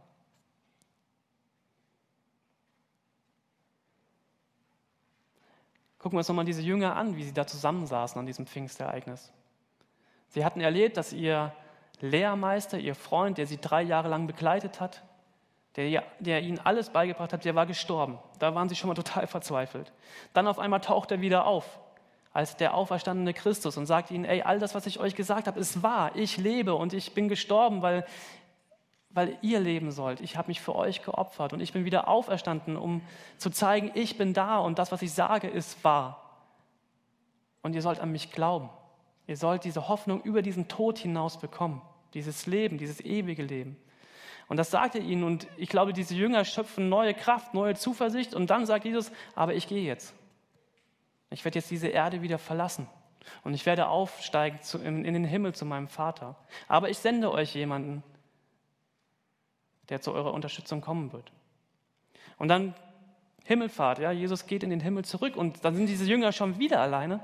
Gucken 6.00 6.16
wir 6.16 6.22
uns 6.22 6.28
nochmal 6.28 6.46
diese 6.46 6.64
Jünger 6.64 6.96
an, 6.96 7.18
wie 7.18 7.24
sie 7.24 7.34
da 7.34 7.46
zusammensaßen 7.46 8.18
an 8.18 8.26
diesem 8.26 8.48
Pfingstereignis. 8.48 9.32
Sie 10.30 10.44
hatten 10.44 10.62
erlebt, 10.62 10.98
dass 10.98 11.14
ihr 11.14 11.54
Lehrmeister, 12.02 12.80
ihr 12.80 12.96
Freund, 12.96 13.38
der 13.38 13.46
sie 13.46 13.62
drei 13.62 13.84
Jahre 13.84 14.10
lang 14.10 14.26
begleitet 14.26 14.82
hat, 14.82 15.04
der, 15.76 16.04
der 16.20 16.42
ihnen 16.42 16.60
alles 16.60 16.90
beigebracht 16.90 17.34
hat, 17.34 17.46
der 17.46 17.56
war 17.56 17.66
gestorben. 17.66 18.18
Da 18.40 18.56
waren 18.56 18.70
sie 18.70 18.76
schon 18.76 18.88
mal 18.88 18.94
total 18.94 19.28
verzweifelt. 19.28 19.92
Dann 20.34 20.48
auf 20.48 20.60
einmal 20.60 20.82
taucht 20.82 21.12
er 21.12 21.22
wieder 21.22 21.46
auf 21.46 21.80
als 22.36 22.58
der 22.58 22.74
auferstandene 22.74 23.34
Christus 23.34 23.78
und 23.78 23.86
sagt 23.86 24.12
ihnen, 24.12 24.26
ey, 24.26 24.42
all 24.42 24.60
das, 24.60 24.76
was 24.76 24.86
ich 24.88 25.00
euch 25.00 25.16
gesagt 25.16 25.48
habe, 25.48 25.58
ist 25.58 25.84
wahr. 25.84 26.12
Ich 26.16 26.36
lebe 26.36 26.76
und 26.76 26.92
ich 26.92 27.14
bin 27.14 27.30
gestorben, 27.30 27.82
weil, 27.82 28.06
weil 29.10 29.38
ihr 29.42 29.62
leben 29.62 29.90
sollt. 29.90 30.20
Ich 30.20 30.36
habe 30.36 30.50
mich 30.50 30.60
für 30.60 30.76
euch 30.76 31.02
geopfert 31.02 31.54
und 31.54 31.62
ich 31.62 31.72
bin 31.72 31.86
wieder 31.86 32.10
auferstanden, 32.10 32.76
um 32.76 33.02
zu 33.38 33.50
zeigen, 33.50 33.90
ich 33.94 34.18
bin 34.18 34.34
da 34.34 34.58
und 34.58 34.80
das, 34.80 34.92
was 34.92 35.02
ich 35.02 35.14
sage, 35.14 35.48
ist 35.48 35.82
wahr. 35.86 36.30
Und 37.62 37.74
ihr 37.74 37.82
sollt 37.82 38.02
an 38.02 38.12
mich 38.12 38.34
glauben. 38.34 38.70
Ihr 39.28 39.38
sollt 39.38 39.64
diese 39.64 39.88
Hoffnung 39.88 40.22
über 40.22 40.42
diesen 40.42 40.68
Tod 40.68 40.98
hinaus 40.98 41.40
bekommen. 41.40 41.82
Dieses 42.14 42.48
Leben, 42.48 42.78
dieses 42.78 43.00
ewige 43.00 43.44
Leben. 43.44 43.78
Und 44.48 44.58
das 44.58 44.72
sagt 44.72 44.96
er 44.96 45.02
ihnen 45.02 45.24
und 45.24 45.48
ich 45.58 45.70
glaube, 45.70 45.94
diese 45.94 46.14
Jünger 46.14 46.46
schöpfen 46.46 46.88
neue 46.90 47.14
Kraft, 47.14 47.54
neue 47.54 47.76
Zuversicht 47.76 48.34
und 48.34 48.50
dann 48.50 48.66
sagt 48.66 48.86
Jesus, 48.86 49.12
aber 49.34 49.56
ich 49.56 49.68
gehe 49.68 49.84
jetzt. 49.84 50.14
Ich 51.32 51.44
werde 51.44 51.60
jetzt 51.60 51.72
diese 51.72 51.88
Erde 51.88 52.22
wieder 52.22 52.38
verlassen 52.38 52.88
und 53.44 53.54
ich 53.54 53.66
werde 53.66 53.88
aufsteigen 53.88 54.60
in 54.84 55.14
den 55.14 55.26
Himmel 55.26 55.56
zu 55.56 55.66
meinem 55.66 55.88
Vater. 55.88 56.36
Aber 56.68 56.90
ich 56.90 57.00
sende 57.00 57.32
euch 57.32 57.56
jemanden, 57.56 58.04
der 59.90 60.02
zu 60.02 60.14
eurer 60.14 60.34
Unterstützung 60.34 60.82
kommen 60.82 61.12
wird. 61.12 61.32
Und 62.38 62.48
dann 62.50 62.76
Himmelfahrt, 63.46 64.00
ja, 64.00 64.12
Jesus 64.12 64.48
geht 64.48 64.64
in 64.64 64.70
den 64.70 64.80
Himmel 64.80 65.06
zurück 65.06 65.36
und 65.36 65.64
dann 65.64 65.76
sind 65.76 65.88
diese 65.88 66.06
Jünger 66.06 66.32
schon 66.32 66.58
wieder 66.60 66.82
alleine. 66.82 67.20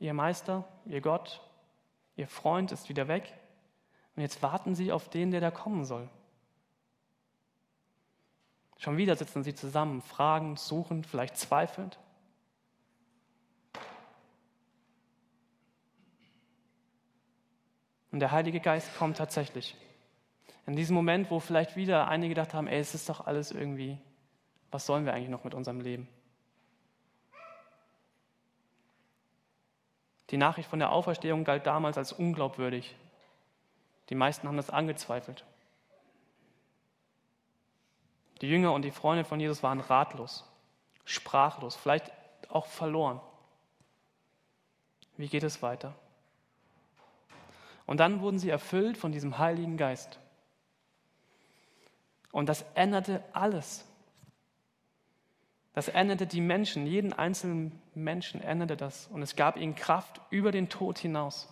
Ihr 0.00 0.14
Meister, 0.14 0.64
ihr 0.86 1.00
Gott, 1.00 1.40
ihr 2.16 2.26
Freund 2.26 2.72
ist 2.72 2.88
wieder 2.88 3.06
weg. 3.06 3.32
Und 4.14 4.22
jetzt 4.22 4.42
warten 4.42 4.74
sie 4.74 4.92
auf 4.92 5.08
den, 5.08 5.30
der 5.30 5.40
da 5.40 5.50
kommen 5.50 5.84
soll. 5.84 6.08
Schon 8.78 8.96
wieder 8.96 9.16
sitzen 9.16 9.42
sie 9.42 9.54
zusammen, 9.54 10.02
fragend, 10.02 10.58
suchend, 10.58 11.06
vielleicht 11.06 11.36
zweifelnd. 11.36 11.98
Und 18.10 18.20
der 18.20 18.32
Heilige 18.32 18.60
Geist 18.60 18.94
kommt 18.98 19.16
tatsächlich. 19.16 19.76
In 20.66 20.76
diesem 20.76 20.94
Moment, 20.94 21.30
wo 21.30 21.40
vielleicht 21.40 21.76
wieder 21.76 22.08
einige 22.08 22.34
gedacht 22.34 22.54
haben, 22.54 22.66
ey, 22.66 22.78
es 22.78 22.94
ist 22.94 23.08
doch 23.08 23.26
alles 23.26 23.50
irgendwie, 23.50 23.98
was 24.70 24.86
sollen 24.86 25.06
wir 25.06 25.14
eigentlich 25.14 25.30
noch 25.30 25.44
mit 25.44 25.54
unserem 25.54 25.80
Leben? 25.80 26.08
Die 30.30 30.36
Nachricht 30.36 30.68
von 30.68 30.78
der 30.78 30.92
Auferstehung 30.92 31.44
galt 31.44 31.66
damals 31.66 31.98
als 31.98 32.12
unglaubwürdig. 32.12 32.94
Die 34.12 34.16
meisten 34.16 34.46
haben 34.46 34.58
das 34.58 34.68
angezweifelt. 34.68 35.42
Die 38.42 38.46
Jünger 38.46 38.74
und 38.74 38.82
die 38.82 38.90
Freunde 38.90 39.24
von 39.24 39.40
Jesus 39.40 39.62
waren 39.62 39.80
ratlos, 39.80 40.44
sprachlos, 41.06 41.76
vielleicht 41.76 42.12
auch 42.50 42.66
verloren. 42.66 43.22
Wie 45.16 45.28
geht 45.28 45.44
es 45.44 45.62
weiter? 45.62 45.94
Und 47.86 48.00
dann 48.00 48.20
wurden 48.20 48.38
sie 48.38 48.50
erfüllt 48.50 48.98
von 48.98 49.12
diesem 49.12 49.38
Heiligen 49.38 49.78
Geist. 49.78 50.20
Und 52.32 52.50
das 52.50 52.66
änderte 52.74 53.24
alles. 53.32 53.82
Das 55.72 55.88
änderte 55.88 56.26
die 56.26 56.42
Menschen, 56.42 56.86
jeden 56.86 57.14
einzelnen 57.14 57.80
Menschen 57.94 58.42
änderte 58.42 58.76
das. 58.76 59.06
Und 59.06 59.22
es 59.22 59.36
gab 59.36 59.56
ihnen 59.56 59.74
Kraft 59.74 60.20
über 60.28 60.52
den 60.52 60.68
Tod 60.68 60.98
hinaus. 60.98 61.48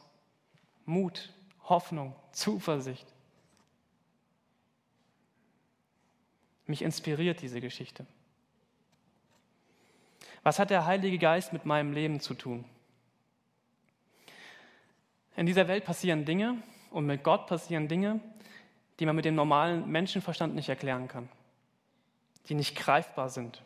Mut, 0.85 1.31
Hoffnung, 1.71 2.15
Zuversicht. 2.33 3.07
Mich 6.67 6.83
inspiriert 6.83 7.41
diese 7.41 7.61
Geschichte. 7.61 8.07
Was 10.43 10.59
hat 10.59 10.71
der 10.71 10.85
Heilige 10.85 11.19
Geist 11.19 11.53
mit 11.53 11.65
meinem 11.65 11.93
Leben 11.93 12.21
zu 12.21 12.35
tun? 12.35 12.65
In 15.37 15.47
dieser 15.47 15.69
Welt 15.69 15.85
passieren 15.85 16.25
Dinge 16.25 16.63
und 16.91 17.07
mit 17.07 17.25
Gott 17.25 17.47
passieren 17.47 17.89
Dinge, 17.89 18.21
die 18.99 19.07
man 19.07 19.17
mit 19.17 19.25
dem 19.25 19.35
normalen 19.35 19.91
Menschenverstand 19.91 20.55
nicht 20.55 20.69
erklären 20.69 21.09
kann, 21.09 21.29
die 22.49 22.55
nicht 22.55 22.77
greifbar 22.77 23.31
sind. 23.31 23.63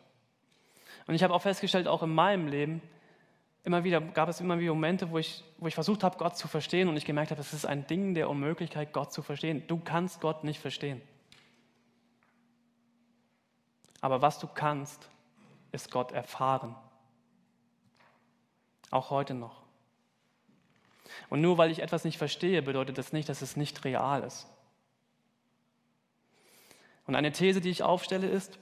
Und 1.07 1.15
ich 1.15 1.23
habe 1.23 1.33
auch 1.33 1.41
festgestellt, 1.41 1.87
auch 1.87 2.03
in 2.03 2.13
meinem 2.13 2.47
Leben, 2.47 2.81
immer 3.65 3.83
wieder 3.83 3.99
gab 3.99 4.29
es 4.29 4.39
immer 4.39 4.59
wieder 4.59 4.73
Momente, 4.73 5.09
wo 5.09 5.17
ich, 5.17 5.43
wo 5.57 5.67
ich 5.67 5.75
versucht 5.75 6.03
habe, 6.03 6.17
Gott 6.17 6.37
zu 6.37 6.47
verstehen 6.47 6.87
und 6.87 6.97
ich 6.97 7.05
gemerkt 7.05 7.31
habe, 7.31 7.41
es 7.41 7.51
ist 7.51 7.65
ein 7.65 7.87
Ding 7.87 8.13
der 8.13 8.29
Unmöglichkeit, 8.29 8.93
Gott 8.93 9.11
zu 9.11 9.23
verstehen. 9.23 9.63
Du 9.67 9.79
kannst 9.79 10.21
Gott 10.21 10.43
nicht 10.43 10.59
verstehen. 10.59 11.01
Aber 14.01 14.21
was 14.21 14.37
du 14.37 14.47
kannst, 14.47 15.09
ist 15.71 15.89
Gott 15.89 16.11
erfahren. 16.11 16.75
Auch 18.91 19.09
heute 19.09 19.33
noch. 19.33 19.63
Und 21.29 21.41
nur 21.41 21.57
weil 21.57 21.71
ich 21.71 21.81
etwas 21.81 22.03
nicht 22.03 22.19
verstehe, 22.19 22.61
bedeutet 22.61 22.99
das 22.99 23.13
nicht, 23.13 23.29
dass 23.29 23.41
es 23.41 23.57
nicht 23.57 23.83
real 23.83 24.23
ist. 24.23 24.47
Und 27.07 27.15
eine 27.15 27.31
These, 27.31 27.61
die 27.61 27.69
ich 27.69 27.81
aufstelle, 27.81 28.27
ist, 28.27 28.59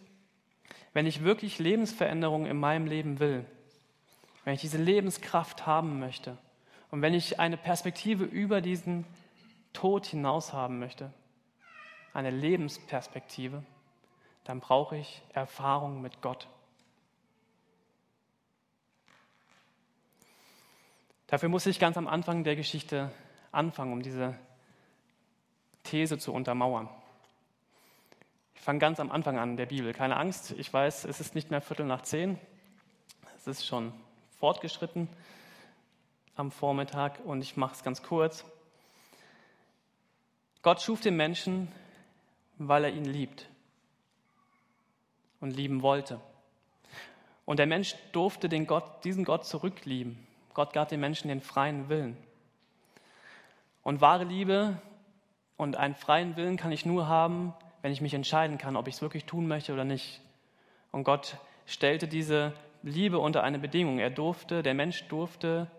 wenn 0.94 1.06
ich 1.06 1.24
wirklich 1.24 1.60
Lebensveränderung 1.60 2.46
in 2.46 2.58
meinem 2.58 2.86
Leben 2.86 3.20
will, 3.20 3.46
wenn 4.44 4.54
ich 4.54 4.62
diese 4.62 4.78
Lebenskraft 4.78 5.66
haben 5.66 6.00
möchte 6.00 6.38
und 6.92 7.02
wenn 7.02 7.14
ich 7.14 7.40
eine 7.40 7.58
Perspektive 7.58 8.24
über 8.24 8.62
diesen 8.62 9.06
Tod 9.72 10.06
hinaus 10.06 10.54
haben 10.54 10.80
möchte, 10.80 11.12
eine 12.14 12.30
Lebensperspektive, 12.30 13.64
dann 14.44 14.60
brauche 14.60 14.98
ich 14.98 15.24
Erfahrung 15.34 16.02
mit 16.02 16.22
Gott. 16.22 16.48
Dafür 21.28 21.50
muss 21.50 21.66
ich 21.66 21.80
ganz 21.80 21.98
am 21.98 22.08
Anfang 22.08 22.44
der 22.44 22.56
Geschichte 22.56 23.12
anfangen, 23.52 23.94
um 23.94 24.04
diese 24.04 24.38
These 25.84 26.20
zu 26.20 26.32
untermauern. 26.32 26.90
Ich 28.56 28.62
fange 28.62 28.80
ganz 28.80 29.00
am 29.00 29.12
Anfang 29.12 29.40
an 29.40 29.58
der 29.58 29.66
Bibel. 29.66 29.94
Keine 29.94 30.18
Angst, 30.18 30.52
ich 30.52 30.72
weiß, 30.72 31.06
es 31.06 31.20
ist 31.20 31.34
nicht 31.34 31.50
mehr 31.50 31.62
Viertel 31.62 31.86
nach 31.86 32.04
zehn. 32.04 32.38
Es 33.36 33.48
ist 33.48 33.66
schon 33.66 33.94
fortgeschritten 34.44 35.08
am 36.36 36.52
Vormittag 36.52 37.22
und 37.24 37.42
ich 37.42 37.56
mache 37.56 37.76
es 37.76 37.82
ganz 37.82 38.04
kurz. 38.04 38.44
Gott 40.62 40.82
schuf 40.82 41.00
den 41.00 41.16
Menschen, 41.16 41.72
weil 42.58 42.84
er 42.84 42.92
ihn 42.92 43.06
liebt 43.06 43.48
und 45.40 45.52
lieben 45.52 45.82
wollte. 45.82 46.20
Und 47.46 47.58
der 47.58 47.68
Mensch 47.68 47.96
durfte 48.12 48.50
den 48.50 48.68
Gott, 48.68 49.06
diesen 49.06 49.24
Gott 49.24 49.46
zurücklieben. 49.46 50.28
Gott 50.54 50.74
gab 50.74 50.90
den 50.90 51.00
Menschen 51.00 51.30
den 51.30 51.40
freien 51.40 51.88
Willen. 51.88 52.18
Und 53.82 54.02
wahre 54.02 54.26
Liebe 54.26 54.78
und 55.56 55.78
einen 55.78 55.96
freien 55.96 56.36
Willen 56.36 56.58
kann 56.58 56.74
ich 56.74 56.86
nur 56.86 57.08
haben, 57.08 57.54
wenn 57.82 57.94
ich 57.94 58.02
mich 58.02 58.14
entscheiden 58.14 58.58
kann, 58.58 58.76
ob 58.76 58.90
ich 58.90 58.96
es 58.96 59.02
wirklich 59.02 59.24
tun 59.24 59.48
möchte 59.48 59.72
oder 59.72 59.86
nicht. 59.86 60.20
Und 60.92 61.06
Gott 61.06 61.38
stellte 61.66 62.10
diese 62.10 62.52
Liebe 62.84 63.18
unter 63.18 63.44
eine 63.44 63.60
Bedingung. 63.60 63.98
Er 63.98 64.10
durfte, 64.10 64.62
der 64.62 64.74
Mensch 64.74 65.08
durfte 65.08 65.72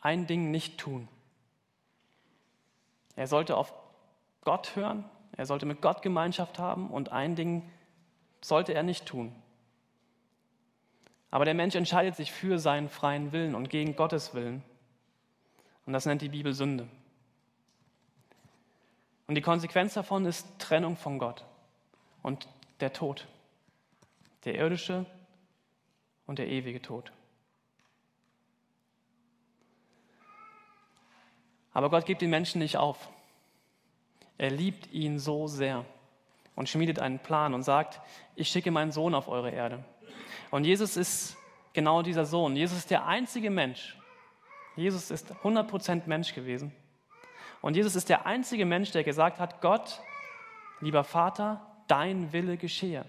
ein 0.00 0.26
Ding 0.26 0.50
nicht 0.50 0.78
tun. 0.78 1.08
Er 3.16 3.26
sollte 3.26 3.56
auf 3.56 3.72
Gott 4.44 4.76
hören, 4.76 5.04
er 5.32 5.46
sollte 5.46 5.66
mit 5.66 5.82
Gott 5.82 6.02
Gemeinschaft 6.02 6.58
haben 6.58 6.90
und 6.90 7.10
ein 7.10 7.34
Ding 7.34 7.68
sollte 8.40 8.74
er 8.74 8.82
nicht 8.82 9.06
tun. 9.06 9.34
Aber 11.30 11.44
der 11.44 11.54
Mensch 11.54 11.74
entscheidet 11.74 12.14
sich 12.14 12.30
für 12.30 12.58
seinen 12.58 12.88
freien 12.88 13.32
Willen 13.32 13.54
und 13.54 13.68
gegen 13.70 13.96
Gottes 13.96 14.34
Willen. 14.34 14.62
Und 15.84 15.92
das 15.92 16.06
nennt 16.06 16.22
die 16.22 16.28
Bibel 16.28 16.52
Sünde. 16.52 16.88
Und 19.26 19.34
die 19.34 19.42
Konsequenz 19.42 19.94
davon 19.94 20.24
ist 20.24 20.46
Trennung 20.58 20.96
von 20.96 21.18
Gott 21.18 21.44
und 22.22 22.48
der 22.80 22.92
Tod. 22.92 23.26
Der 24.44 24.54
irdische 24.54 25.04
und 26.28 26.38
der 26.38 26.46
ewige 26.46 26.80
Tod. 26.80 27.10
Aber 31.72 31.90
Gott 31.90 32.06
gibt 32.06 32.22
den 32.22 32.30
Menschen 32.30 32.60
nicht 32.60 32.76
auf. 32.76 33.08
Er 34.36 34.50
liebt 34.50 34.92
ihn 34.92 35.18
so 35.18 35.48
sehr 35.48 35.84
und 36.54 36.68
schmiedet 36.68 37.00
einen 37.00 37.18
Plan 37.18 37.54
und 37.54 37.62
sagt, 37.62 38.00
ich 38.36 38.48
schicke 38.48 38.70
meinen 38.70 38.92
Sohn 38.92 39.14
auf 39.14 39.26
eure 39.26 39.50
Erde. 39.50 39.84
Und 40.50 40.64
Jesus 40.64 40.96
ist 40.96 41.36
genau 41.72 42.02
dieser 42.02 42.24
Sohn. 42.24 42.54
Jesus 42.56 42.78
ist 42.78 42.90
der 42.90 43.06
einzige 43.06 43.50
Mensch. 43.50 43.96
Jesus 44.76 45.10
ist 45.10 45.32
100% 45.42 46.02
Mensch 46.06 46.34
gewesen. 46.34 46.72
Und 47.62 47.74
Jesus 47.74 47.96
ist 47.96 48.08
der 48.08 48.26
einzige 48.26 48.66
Mensch, 48.66 48.92
der 48.92 49.02
gesagt 49.02 49.40
hat, 49.40 49.60
Gott, 49.60 50.00
lieber 50.80 51.04
Vater, 51.04 51.66
dein 51.86 52.32
Wille 52.32 52.56
geschehe. 52.56 53.04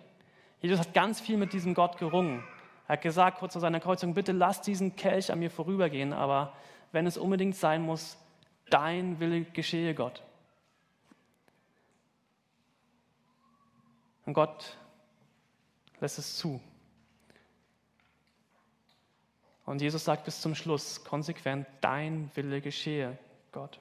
Jesus 0.61 0.79
hat 0.79 0.93
ganz 0.93 1.19
viel 1.19 1.37
mit 1.37 1.53
diesem 1.53 1.73
Gott 1.73 1.97
gerungen. 1.97 2.43
Er 2.89 2.93
hat 2.93 3.01
gesagt, 3.03 3.37
kurz 3.37 3.53
vor 3.53 3.61
seiner 3.61 3.79
Kreuzung, 3.79 4.15
bitte 4.15 4.31
lass 4.31 4.63
diesen 4.63 4.95
Kelch 4.95 5.31
an 5.31 5.37
mir 5.37 5.51
vorübergehen, 5.51 6.11
aber 6.11 6.53
wenn 6.91 7.05
es 7.05 7.19
unbedingt 7.19 7.55
sein 7.55 7.83
muss, 7.83 8.17
dein 8.71 9.19
Wille 9.19 9.43
geschehe, 9.43 9.93
Gott. 9.93 10.23
Und 14.25 14.33
Gott 14.33 14.75
lässt 15.99 16.17
es 16.17 16.35
zu. 16.37 16.59
Und 19.67 19.81
Jesus 19.81 20.03
sagt 20.03 20.25
bis 20.25 20.41
zum 20.41 20.55
Schluss 20.55 21.03
konsequent, 21.03 21.67
dein 21.81 22.31
Wille 22.33 22.59
geschehe, 22.59 23.19
Gott. 23.51 23.79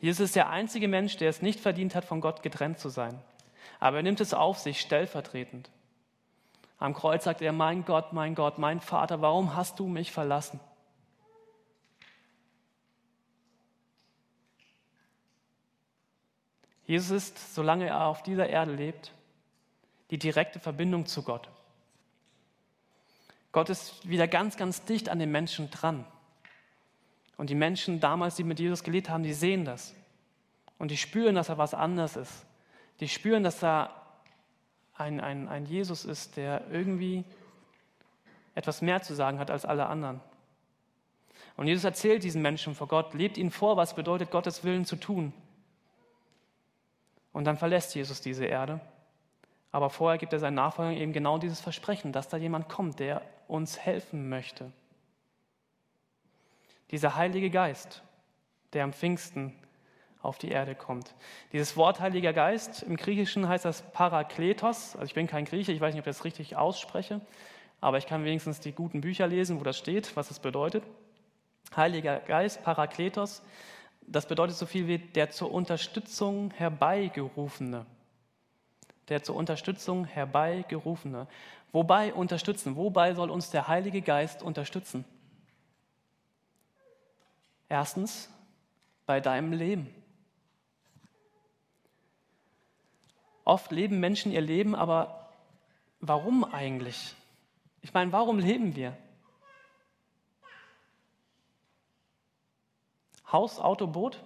Jesus 0.00 0.24
ist 0.24 0.36
der 0.36 0.50
einzige 0.50 0.88
Mensch, 0.88 1.18
der 1.18 1.30
es 1.30 1.40
nicht 1.40 1.60
verdient 1.60 1.94
hat, 1.94 2.04
von 2.04 2.20
Gott 2.20 2.42
getrennt 2.42 2.80
zu 2.80 2.88
sein. 2.88 3.16
Aber 3.78 3.98
er 3.98 4.02
nimmt 4.02 4.20
es 4.20 4.34
auf 4.34 4.58
sich 4.58 4.80
stellvertretend. 4.80 5.70
Am 6.84 6.92
Kreuz 6.92 7.24
sagt 7.24 7.40
er, 7.40 7.52
mein 7.52 7.86
Gott, 7.86 8.12
mein 8.12 8.34
Gott, 8.34 8.58
mein 8.58 8.78
Vater, 8.78 9.22
warum 9.22 9.56
hast 9.56 9.78
du 9.78 9.86
mich 9.86 10.12
verlassen? 10.12 10.60
Jesus 16.84 17.10
ist, 17.10 17.54
solange 17.54 17.86
er 17.86 18.04
auf 18.04 18.22
dieser 18.22 18.50
Erde 18.50 18.74
lebt, 18.74 19.14
die 20.10 20.18
direkte 20.18 20.60
Verbindung 20.60 21.06
zu 21.06 21.22
Gott. 21.22 21.48
Gott 23.50 23.70
ist 23.70 24.06
wieder 24.06 24.28
ganz, 24.28 24.58
ganz 24.58 24.84
dicht 24.84 25.08
an 25.08 25.18
den 25.18 25.32
Menschen 25.32 25.70
dran. 25.70 26.04
Und 27.38 27.48
die 27.48 27.54
Menschen 27.54 27.98
damals, 27.98 28.36
die 28.36 28.44
mit 28.44 28.60
Jesus 28.60 28.84
gelebt 28.84 29.08
haben, 29.08 29.22
die 29.22 29.32
sehen 29.32 29.64
das. 29.64 29.94
Und 30.78 30.90
die 30.90 30.98
spüren, 30.98 31.34
dass 31.34 31.48
er 31.48 31.56
was 31.56 31.72
anderes 31.72 32.16
ist. 32.16 32.44
Die 33.00 33.08
spüren, 33.08 33.42
dass 33.42 33.60
da 33.60 34.03
ein, 34.94 35.20
ein, 35.20 35.48
ein 35.48 35.66
Jesus 35.66 36.04
ist, 36.04 36.36
der 36.36 36.62
irgendwie 36.70 37.24
etwas 38.54 38.82
mehr 38.82 39.02
zu 39.02 39.14
sagen 39.14 39.38
hat 39.38 39.50
als 39.50 39.64
alle 39.64 39.86
anderen. 39.86 40.20
Und 41.56 41.66
Jesus 41.66 41.84
erzählt 41.84 42.24
diesen 42.24 42.42
Menschen 42.42 42.74
vor 42.74 42.88
Gott, 42.88 43.14
lebt 43.14 43.36
ihnen 43.38 43.50
vor, 43.50 43.76
was 43.76 43.94
bedeutet, 43.94 44.30
Gottes 44.30 44.64
Willen 44.64 44.84
zu 44.84 44.96
tun. 44.96 45.32
Und 47.32 47.44
dann 47.44 47.56
verlässt 47.56 47.94
Jesus 47.94 48.20
diese 48.20 48.44
Erde 48.44 48.80
Aber 49.72 49.90
vorher 49.90 50.18
gibt 50.18 50.32
er 50.32 50.38
seinen 50.38 50.54
Nachfolgern 50.54 50.96
eben 50.96 51.12
genau 51.12 51.36
dieses 51.36 51.60
Versprechen, 51.60 52.12
dass 52.12 52.28
da 52.28 52.36
jemand 52.36 52.68
kommt, 52.68 53.00
der 53.00 53.22
uns 53.48 53.76
helfen 53.76 54.28
möchte. 54.28 54.70
Dieser 56.92 57.16
Heilige 57.16 57.50
Geist, 57.50 58.04
der 58.72 58.84
am 58.84 58.92
Pfingsten 58.92 59.52
auf 60.24 60.38
die 60.38 60.48
Erde 60.48 60.74
kommt. 60.74 61.14
Dieses 61.52 61.76
Wort 61.76 62.00
Heiliger 62.00 62.32
Geist, 62.32 62.82
im 62.82 62.96
Griechischen 62.96 63.48
heißt 63.48 63.64
das 63.64 63.82
Parakletos. 63.92 64.94
Also 64.94 65.06
ich 65.06 65.14
bin 65.14 65.26
kein 65.26 65.44
Grieche, 65.44 65.72
ich 65.72 65.80
weiß 65.80 65.94
nicht, 65.94 66.00
ob 66.00 66.06
ich 66.06 66.16
das 66.16 66.24
richtig 66.24 66.56
ausspreche, 66.56 67.20
aber 67.80 67.98
ich 67.98 68.06
kann 68.06 68.24
wenigstens 68.24 68.60
die 68.60 68.72
guten 68.72 69.00
Bücher 69.00 69.26
lesen, 69.26 69.60
wo 69.60 69.64
das 69.64 69.78
steht, 69.78 70.16
was 70.16 70.30
es 70.30 70.38
bedeutet. 70.38 70.84
Heiliger 71.76 72.20
Geist, 72.20 72.62
Parakletos, 72.62 73.42
das 74.06 74.26
bedeutet 74.26 74.56
so 74.56 74.66
viel 74.66 74.86
wie 74.86 74.98
der 74.98 75.30
zur 75.30 75.52
Unterstützung 75.52 76.50
herbeigerufene. 76.52 77.86
Der 79.08 79.22
zur 79.22 79.36
Unterstützung 79.36 80.04
herbeigerufene. 80.04 81.26
Wobei 81.72 82.14
unterstützen? 82.14 82.76
Wobei 82.76 83.14
soll 83.14 83.30
uns 83.30 83.50
der 83.50 83.68
Heilige 83.68 84.02
Geist 84.02 84.42
unterstützen? 84.42 85.04
Erstens, 87.68 88.30
bei 89.06 89.20
deinem 89.20 89.52
Leben. 89.52 89.92
Oft 93.44 93.70
leben 93.72 94.00
Menschen 94.00 94.32
ihr 94.32 94.40
Leben, 94.40 94.74
aber 94.74 95.30
warum 96.00 96.44
eigentlich? 96.44 97.14
Ich 97.82 97.92
meine, 97.92 98.12
warum 98.12 98.38
leben 98.38 98.74
wir? 98.74 98.96
Haus, 103.30 103.58
Auto, 103.58 103.86
Boot? 103.86 104.22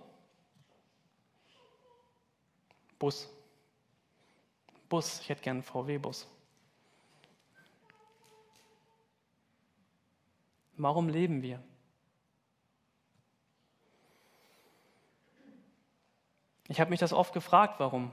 Bus. 2.98 3.28
Bus, 4.88 5.20
ich 5.20 5.28
hätte 5.28 5.42
gern 5.42 5.58
einen 5.58 5.62
VW-Bus. 5.62 6.26
Warum 10.76 11.08
leben 11.08 11.42
wir? 11.42 11.62
Ich 16.68 16.80
habe 16.80 16.90
mich 16.90 17.00
das 17.00 17.12
oft 17.12 17.32
gefragt, 17.32 17.80
warum. 17.80 18.12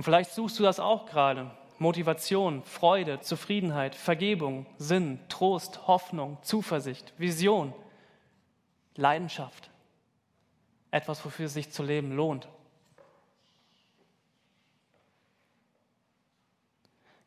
Und 0.00 0.04
vielleicht 0.04 0.30
suchst 0.30 0.58
du 0.58 0.62
das 0.62 0.80
auch 0.80 1.04
gerade. 1.04 1.50
Motivation, 1.76 2.64
Freude, 2.64 3.20
Zufriedenheit, 3.20 3.94
Vergebung, 3.94 4.64
Sinn, 4.78 5.20
Trost, 5.28 5.86
Hoffnung, 5.88 6.38
Zuversicht, 6.40 7.12
Vision, 7.18 7.74
Leidenschaft. 8.94 9.68
Etwas, 10.90 11.22
wofür 11.22 11.44
es 11.44 11.52
sich 11.52 11.70
zu 11.70 11.82
leben 11.82 12.12
lohnt. 12.16 12.48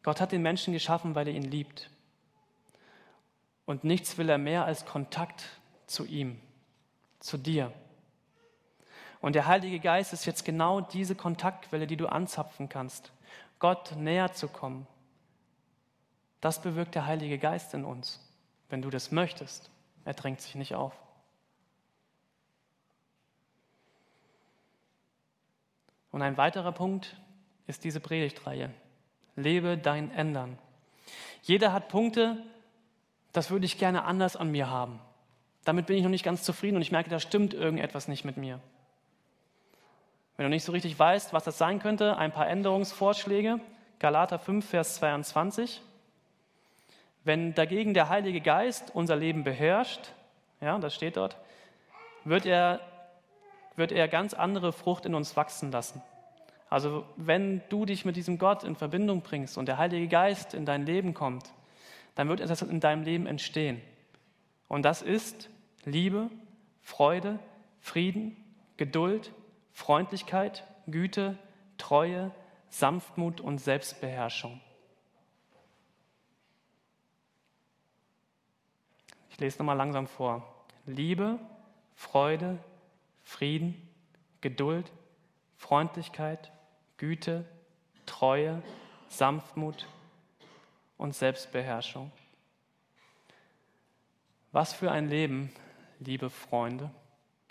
Gott 0.02 0.20
hat 0.20 0.32
den 0.32 0.42
Menschen 0.42 0.74
geschaffen, 0.74 1.14
weil 1.14 1.28
er 1.28 1.36
ihn 1.36 1.44
liebt. 1.44 1.92
Und 3.68 3.84
nichts 3.84 4.18
will 4.18 4.30
er 4.30 4.40
mehr 4.40 4.66
als 4.66 4.84
Kontakt 4.88 5.46
zu 5.86 6.06
ihm, 6.06 6.42
zu 7.20 7.38
dir. 7.38 7.72
Und 9.24 9.36
der 9.36 9.48
Heilige 9.48 9.80
Geist 9.80 10.12
ist 10.12 10.26
jetzt 10.26 10.44
genau 10.44 10.82
diese 10.82 11.16
Kontaktquelle, 11.16 11.88
die 11.88 11.96
du 11.96 12.08
anzapfen 12.08 12.68
kannst, 12.68 13.14
Gott 13.58 13.96
näher 13.96 14.34
zu 14.34 14.50
kommen. 14.50 14.86
Das 16.42 16.62
bewirkt 16.62 16.94
der 16.94 17.06
Heilige 17.06 17.38
Geist 17.38 17.74
in 17.74 17.86
uns, 17.86 18.20
wenn 18.68 18.82
du 18.82 18.90
das 18.90 19.12
möchtest. 19.14 19.72
Er 20.04 20.14
drängt 20.14 20.42
sich 20.42 20.56
nicht 20.56 20.76
auf. 20.76 20.92
Und 26.12 26.22
ein 26.22 26.36
weiterer 26.36 26.74
Punkt 26.74 27.16
ist 27.66 27.86
diese 27.86 28.02
Predigtreihe. 28.02 28.74
Lebe 29.38 29.78
dein 29.78 30.12
Ändern. 30.12 30.60
Jeder 31.44 31.72
hat 31.72 31.88
Punkte, 31.88 32.44
das 33.32 33.52
würde 33.52 33.66
ich 33.66 33.78
gerne 33.78 34.04
anders 34.04 34.36
an 34.36 34.52
mir 34.52 34.70
haben. 34.70 35.00
Damit 35.64 35.86
bin 35.86 35.96
ich 35.96 36.04
noch 36.04 36.10
nicht 36.10 36.26
ganz 36.26 36.44
zufrieden 36.44 36.76
und 36.76 36.82
ich 36.82 36.92
merke, 36.92 37.10
da 37.10 37.22
stimmt 37.22 37.54
irgendetwas 37.54 38.10
nicht 38.10 38.26
mit 38.26 38.36
mir. 38.36 38.60
Wenn 40.36 40.46
du 40.46 40.50
nicht 40.50 40.64
so 40.64 40.72
richtig 40.72 40.98
weißt, 40.98 41.32
was 41.32 41.44
das 41.44 41.60
sein 41.60 41.80
könnte, 41.80 42.18
ein 42.18 42.32
paar 42.32 42.48
Änderungsvorschläge. 42.48 43.60
Galater 44.00 44.40
5, 44.40 44.68
Vers 44.68 44.96
22. 44.96 45.82
Wenn 47.24 47.54
dagegen 47.54 47.94
der 47.94 48.10
Heilige 48.10 48.42
Geist 48.42 48.92
unser 48.96 49.16
Leben 49.16 49.44
beherrscht, 49.44 50.12
ja, 50.60 50.78
das 50.80 50.96
steht 50.96 51.18
dort, 51.18 51.38
wird 52.24 52.48
er, 52.48 52.80
wird 53.76 53.92
er 53.92 54.08
ganz 54.08 54.34
andere 54.34 54.74
Frucht 54.74 55.06
in 55.06 55.14
uns 55.14 55.38
wachsen 55.38 55.72
lassen. 55.72 56.02
Also 56.68 57.06
wenn 57.16 57.62
du 57.70 57.86
dich 57.86 58.04
mit 58.04 58.16
diesem 58.16 58.40
Gott 58.40 58.64
in 58.64 58.76
Verbindung 58.76 59.22
bringst 59.22 59.60
und 59.60 59.68
der 59.68 59.78
Heilige 59.78 60.08
Geist 60.08 60.56
in 60.56 60.66
dein 60.66 60.86
Leben 60.86 61.14
kommt, 61.14 61.54
dann 62.16 62.28
wird 62.28 62.40
etwas 62.42 62.64
in 62.64 62.80
deinem 62.80 63.04
Leben 63.04 63.28
entstehen. 63.28 63.80
Und 64.68 64.84
das 64.84 65.04
ist 65.04 65.50
Liebe, 65.86 66.32
Freude, 66.82 67.38
Frieden, 67.80 68.36
Geduld, 68.78 69.32
Freundlichkeit, 69.74 70.64
Güte, 70.88 71.38
Treue, 71.78 72.32
Sanftmut 72.70 73.42
und 73.42 73.58
Selbstbeherrschung. 73.58 74.62
Ich 79.30 79.40
lese 79.40 79.58
nochmal 79.58 79.78
langsam 79.78 80.08
vor. 80.08 80.48
Liebe, 80.86 81.40
Freude, 81.96 82.60
Frieden, 83.24 83.90
Geduld, 84.42 84.92
Freundlichkeit, 85.58 86.52
Güte, 86.98 87.46
Treue, 88.06 88.62
Sanftmut 89.10 89.88
und 90.98 91.16
Selbstbeherrschung. 91.16 92.12
Was 94.52 94.74
für 94.74 94.92
ein 94.92 95.10
Leben, 95.10 95.52
liebe 96.00 96.30
Freunde, 96.30 96.92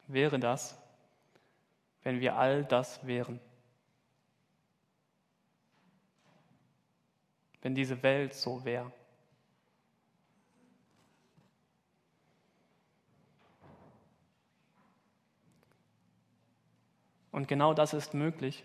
wäre 0.07 0.39
das, 0.39 0.82
wenn 2.03 2.21
wir 2.21 2.37
all 2.37 2.65
das 2.65 3.07
wären. 3.07 3.41
Wenn 7.61 7.75
diese 7.75 8.03
Welt 8.03 8.35
so 8.35 8.65
wäre. 8.65 8.93
Und 17.31 17.49
genau 17.49 17.73
das 17.73 17.95
ist 17.95 18.13
möglich, 18.13 18.63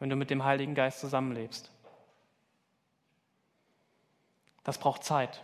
wenn 0.00 0.10
du 0.10 0.16
mit 0.16 0.28
dem 0.28 0.44
Heiligen 0.44 0.74
Geist 0.74 1.00
zusammenlebst. 1.00 1.70
Das 4.64 4.78
braucht 4.78 5.04
Zeit. 5.04 5.42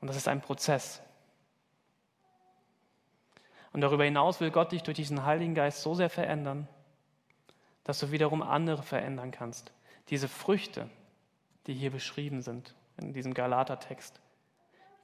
Und 0.00 0.06
das 0.06 0.16
ist 0.16 0.28
ein 0.28 0.40
Prozess. 0.40 1.02
Und 3.76 3.82
darüber 3.82 4.04
hinaus 4.04 4.40
will 4.40 4.50
Gott 4.50 4.72
dich 4.72 4.84
durch 4.84 4.96
diesen 4.96 5.26
Heiligen 5.26 5.54
Geist 5.54 5.82
so 5.82 5.92
sehr 5.92 6.08
verändern, 6.08 6.66
dass 7.84 7.98
du 7.98 8.10
wiederum 8.10 8.40
andere 8.40 8.82
verändern 8.82 9.32
kannst. 9.32 9.70
Diese 10.08 10.28
Früchte, 10.28 10.88
die 11.66 11.74
hier 11.74 11.90
beschrieben 11.90 12.40
sind 12.40 12.74
in 12.96 13.12
diesem 13.12 13.34
Galater-Text, 13.34 14.18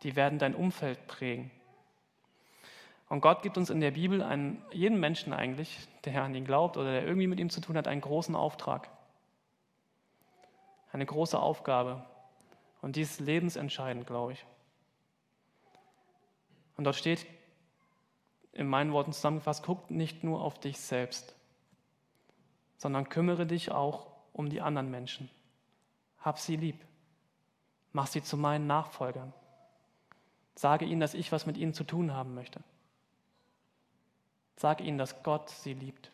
die 0.02 0.16
werden 0.16 0.38
dein 0.38 0.54
Umfeld 0.54 1.06
prägen. 1.06 1.50
Und 3.10 3.20
Gott 3.20 3.42
gibt 3.42 3.58
uns 3.58 3.68
in 3.68 3.82
der 3.82 3.90
Bibel 3.90 4.22
einen, 4.22 4.64
jedem 4.72 5.00
Menschen 5.00 5.34
eigentlich, 5.34 5.86
der 6.06 6.22
an 6.22 6.34
ihn 6.34 6.46
glaubt 6.46 6.78
oder 6.78 6.92
der 6.92 7.04
irgendwie 7.04 7.26
mit 7.26 7.40
ihm 7.40 7.50
zu 7.50 7.60
tun 7.60 7.76
hat, 7.76 7.86
einen 7.86 8.00
großen 8.00 8.34
Auftrag. 8.34 8.88
Eine 10.92 11.04
große 11.04 11.38
Aufgabe. 11.38 12.06
Und 12.80 12.96
die 12.96 13.02
ist 13.02 13.20
lebensentscheidend, 13.20 14.06
glaube 14.06 14.32
ich. 14.32 14.46
Und 16.78 16.84
dort 16.84 16.96
steht, 16.96 17.26
in 18.52 18.66
meinen 18.66 18.92
Worten 18.92 19.12
zusammengefasst, 19.12 19.64
guck 19.64 19.90
nicht 19.90 20.24
nur 20.24 20.42
auf 20.42 20.58
dich 20.58 20.78
selbst, 20.78 21.34
sondern 22.76 23.08
kümmere 23.08 23.46
dich 23.46 23.70
auch 23.70 24.06
um 24.32 24.48
die 24.48 24.60
anderen 24.60 24.90
Menschen. 24.90 25.30
Hab 26.20 26.38
sie 26.38 26.56
lieb. 26.56 26.84
Mach 27.92 28.06
sie 28.06 28.22
zu 28.22 28.36
meinen 28.36 28.66
Nachfolgern. 28.66 29.32
Sage 30.54 30.84
ihnen, 30.84 31.00
dass 31.00 31.14
ich 31.14 31.32
was 31.32 31.46
mit 31.46 31.56
ihnen 31.56 31.74
zu 31.74 31.84
tun 31.84 32.12
haben 32.12 32.34
möchte. 32.34 32.60
Sage 34.56 34.84
ihnen, 34.84 34.98
dass 34.98 35.22
Gott 35.22 35.48
sie 35.50 35.74
liebt. 35.74 36.10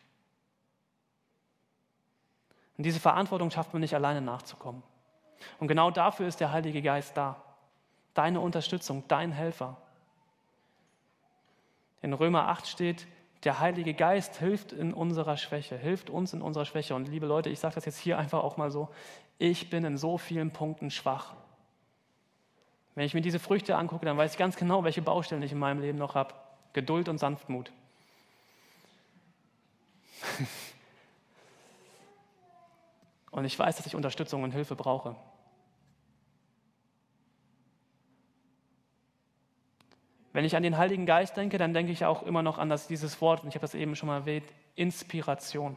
Und 2.77 2.85
diese 2.85 2.99
Verantwortung 2.99 3.51
schafft 3.51 3.73
man 3.73 3.81
nicht 3.81 3.93
alleine 3.93 4.21
nachzukommen. 4.21 4.83
Und 5.59 5.67
genau 5.67 5.91
dafür 5.91 6.27
ist 6.27 6.39
der 6.39 6.51
Heilige 6.51 6.81
Geist 6.81 7.15
da. 7.15 7.43
Deine 8.13 8.39
Unterstützung, 8.39 9.03
dein 9.07 9.31
Helfer. 9.31 9.77
In 12.01 12.13
Römer 12.13 12.47
8 12.47 12.67
steht, 12.67 13.07
der 13.43 13.59
Heilige 13.59 13.93
Geist 13.93 14.37
hilft 14.37 14.73
in 14.73 14.93
unserer 14.93 15.37
Schwäche, 15.37 15.77
hilft 15.77 16.09
uns 16.09 16.33
in 16.33 16.41
unserer 16.41 16.65
Schwäche. 16.65 16.95
Und 16.95 17.07
liebe 17.07 17.25
Leute, 17.25 17.49
ich 17.49 17.59
sage 17.59 17.75
das 17.75 17.85
jetzt 17.85 17.99
hier 17.99 18.17
einfach 18.17 18.43
auch 18.43 18.57
mal 18.57 18.71
so, 18.71 18.89
ich 19.37 19.69
bin 19.69 19.85
in 19.85 19.97
so 19.97 20.17
vielen 20.17 20.51
Punkten 20.51 20.91
schwach. 20.91 21.35
Wenn 22.95 23.05
ich 23.05 23.13
mir 23.13 23.21
diese 23.21 23.39
Früchte 23.39 23.77
angucke, 23.77 24.05
dann 24.05 24.17
weiß 24.17 24.33
ich 24.33 24.37
ganz 24.37 24.57
genau, 24.57 24.83
welche 24.83 25.01
Baustellen 25.01 25.41
ich 25.41 25.53
in 25.53 25.59
meinem 25.59 25.79
Leben 25.79 25.97
noch 25.97 26.15
habe. 26.15 26.33
Geduld 26.73 27.07
und 27.07 27.17
Sanftmut. 27.17 27.71
Und 33.31 33.45
ich 33.45 33.57
weiß, 33.57 33.77
dass 33.77 33.85
ich 33.85 33.95
Unterstützung 33.95 34.43
und 34.43 34.51
Hilfe 34.51 34.75
brauche. 34.75 35.15
Wenn 40.31 40.45
ich 40.45 40.55
an 40.55 40.63
den 40.63 40.77
Heiligen 40.77 41.05
Geist 41.05 41.37
denke, 41.37 41.57
dann 41.57 41.73
denke 41.73 41.91
ich 41.91 42.05
auch 42.05 42.23
immer 42.23 42.43
noch 42.43 42.57
an 42.57 42.69
das, 42.69 42.87
dieses 42.87 43.19
Wort, 43.21 43.43
und 43.43 43.49
ich 43.49 43.55
habe 43.55 43.61
das 43.61 43.73
eben 43.73 43.95
schon 43.95 44.07
mal 44.07 44.19
erwähnt, 44.19 44.45
Inspiration. 44.75 45.75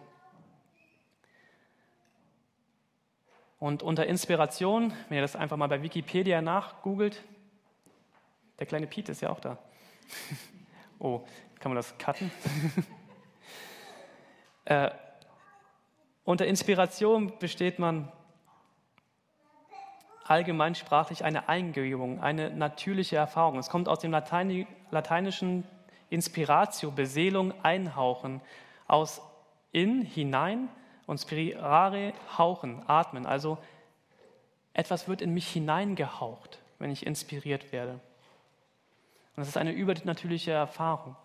Und 3.59 3.83
unter 3.83 4.07
Inspiration, 4.07 4.93
wenn 5.09 5.17
ihr 5.17 5.23
das 5.23 5.37
einfach 5.37 5.57
mal 5.57 5.69
bei 5.69 5.83
Wikipedia 5.83 6.43
nachgoogelt, 6.43 7.23
der 8.59 8.67
kleine 8.67 8.87
Pete 8.87 9.13
ist 9.13 9.21
ja 9.21 9.31
auch 9.31 9.41
da. 9.41 9.57
oh, 10.99 11.21
kann 11.61 11.71
man 11.71 11.77
das 11.77 11.97
cutten? 11.97 12.31
äh, 14.67 14.91
unter 16.25 16.47
Inspiration 16.47 17.39
besteht 17.39 17.79
man 17.79 18.13
allgemeinsprachlich 20.27 21.25
eine 21.25 21.49
Eingebung, 21.49 22.21
eine 22.21 22.51
natürliche 22.51 23.17
Erfahrung. 23.17 23.59
Es 23.59 23.69
kommt 23.69 23.89
aus 23.89 24.01
dem 24.01 24.13
Latein, 24.13 24.67
lateinischen 24.91 25.65
Inspiratio, 26.11 26.91
Beseelung, 26.91 27.55
einhauchen, 27.63 28.41
aus 28.87 29.23
in, 29.73 30.03
hinein 30.03 30.69
und 31.07 31.19
spirare, 31.19 32.13
hauchen, 32.37 32.83
atmen. 32.87 33.27
Also 33.27 33.59
etwas 34.75 35.09
wird 35.09 35.23
in 35.23 35.33
mich 35.35 35.49
hineingehaucht, 35.49 36.61
wenn 36.79 36.91
ich 36.91 37.07
inspiriert 37.07 37.73
werde. 37.73 37.93
Und 37.93 39.39
das 39.39 39.49
ist 39.49 39.57
eine 39.57 39.73
übernatürliche 39.73 40.53
Erfahrung. 40.53 41.17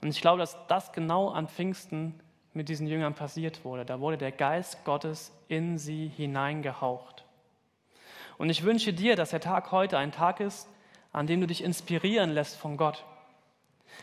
Und 0.00 0.08
ich 0.08 0.20
glaube, 0.20 0.38
dass 0.38 0.56
das 0.66 0.92
genau 0.92 1.30
an 1.30 1.48
Pfingsten 1.48 2.20
mit 2.52 2.68
diesen 2.68 2.86
Jüngern 2.86 3.14
passiert 3.14 3.64
wurde. 3.64 3.84
Da 3.84 4.00
wurde 4.00 4.18
der 4.18 4.32
Geist 4.32 4.84
Gottes 4.84 5.32
in 5.48 5.78
sie 5.78 6.08
hineingehaucht. 6.08 7.24
Und 8.38 8.50
ich 8.50 8.62
wünsche 8.62 8.92
dir, 8.92 9.16
dass 9.16 9.30
der 9.30 9.40
Tag 9.40 9.72
heute 9.72 9.98
ein 9.98 10.12
Tag 10.12 10.40
ist, 10.40 10.68
an 11.12 11.26
dem 11.26 11.40
du 11.40 11.46
dich 11.46 11.62
inspirieren 11.62 12.30
lässt 12.30 12.56
von 12.56 12.76
Gott, 12.76 13.04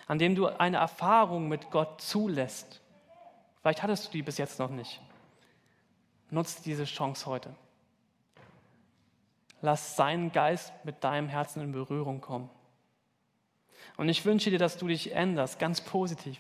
an 0.08 0.20
dem 0.20 0.36
du 0.36 0.48
eine 0.48 0.78
Erfahrung 0.78 1.48
mit 1.48 1.72
Gott 1.72 2.02
zulässt. 2.02 2.82
Vielleicht 3.62 3.82
hattest 3.82 4.08
du 4.08 4.12
die 4.12 4.22
bis 4.22 4.38
jetzt 4.38 4.60
noch 4.60 4.70
nicht. 4.70 5.02
Nutzt 6.30 6.66
diese 6.66 6.84
Chance 6.84 7.26
heute. 7.28 7.56
Lass 9.62 9.96
seinen 9.96 10.32
Geist 10.32 10.74
mit 10.84 11.04
deinem 11.04 11.30
Herzen 11.30 11.62
in 11.62 11.72
Berührung 11.72 12.20
kommen. 12.20 12.50
Und 13.96 14.10
ich 14.10 14.26
wünsche 14.26 14.50
dir, 14.50 14.60
dass 14.60 14.78
du 14.78 14.88
dich 14.88 15.14
änderst, 15.14 15.60
ganz 15.60 15.80
positiv. 15.80 16.40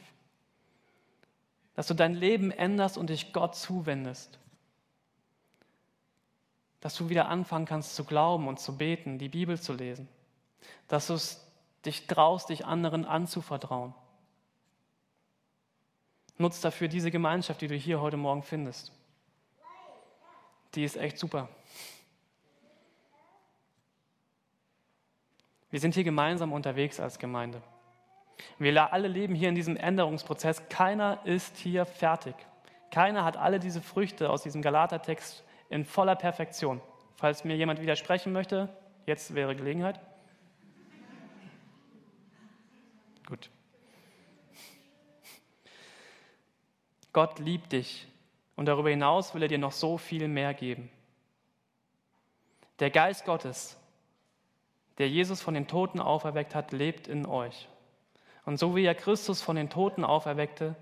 Dass 1.75 1.87
du 1.87 1.93
dein 1.93 2.13
Leben 2.13 2.51
änderst 2.51 2.97
und 2.97 3.09
dich 3.09 3.31
Gott 3.31 3.55
zuwendest 3.55 4.37
dass 6.85 6.93
du 6.93 7.09
wieder 7.09 7.29
anfangen 7.29 7.65
kannst 7.65 7.95
zu 7.95 8.03
glauben 8.03 8.47
und 8.47 8.59
zu 8.59 8.77
beten, 8.77 9.17
die 9.17 9.27
Bibel 9.27 9.59
zu 9.59 9.73
lesen, 9.73 10.07
dass 10.87 11.07
du 11.07 11.17
dich 11.83 12.05
traust, 12.05 12.49
dich 12.49 12.63
anderen 12.63 13.05
anzuvertrauen. 13.05 13.95
Nutz 16.37 16.61
dafür 16.61 16.87
diese 16.87 17.09
Gemeinschaft, 17.09 17.61
die 17.61 17.67
du 17.67 17.73
hier 17.73 18.01
heute 18.01 18.17
Morgen 18.17 18.43
findest. 18.43 18.91
Die 20.75 20.83
ist 20.83 20.95
echt 20.95 21.17
super. 21.17 21.49
Wir 25.71 25.79
sind 25.79 25.95
hier 25.95 26.03
gemeinsam 26.03 26.53
unterwegs 26.53 26.99
als 26.99 27.17
Gemeinde. 27.17 27.63
Wir 28.59 28.93
alle 28.93 29.07
leben 29.07 29.33
hier 29.33 29.49
in 29.49 29.55
diesem 29.55 29.75
Änderungsprozess. 29.75 30.69
Keiner 30.69 31.25
ist 31.25 31.57
hier 31.57 31.87
fertig. 31.87 32.35
Keiner 32.91 33.25
hat 33.25 33.37
alle 33.37 33.59
diese 33.59 33.81
Früchte 33.81 34.29
aus 34.29 34.43
diesem 34.43 34.61
Galatertext 34.61 35.43
in 35.75 35.85
voller 35.85 36.15
Perfektion. 36.15 36.81
Falls 37.17 37.43
mir 37.43 37.55
jemand 37.55 37.81
widersprechen 37.81 38.31
möchte, 38.31 38.69
jetzt 39.05 39.35
wäre 39.35 39.55
Gelegenheit. 39.55 39.99
Gut. 43.27 43.49
Gott 47.11 47.39
liebt 47.39 47.73
dich 47.73 48.07
und 48.55 48.65
darüber 48.67 48.89
hinaus 48.89 49.33
will 49.35 49.41
er 49.41 49.47
dir 49.47 49.57
noch 49.57 49.71
so 49.71 49.97
viel 49.97 50.27
mehr 50.27 50.53
geben. 50.53 50.89
Der 52.79 52.89
Geist 52.89 53.25
Gottes, 53.25 53.77
der 54.97 55.09
Jesus 55.09 55.41
von 55.41 55.53
den 55.53 55.67
Toten 55.67 55.99
auferweckt 55.99 56.55
hat, 56.55 56.71
lebt 56.71 57.07
in 57.07 57.25
euch. 57.25 57.67
Und 58.45 58.57
so 58.57 58.75
wie 58.75 58.85
er 58.85 58.95
Christus 58.95 59.41
von 59.41 59.55
den 59.55 59.69
Toten 59.69 60.05
auferweckte, 60.05 60.75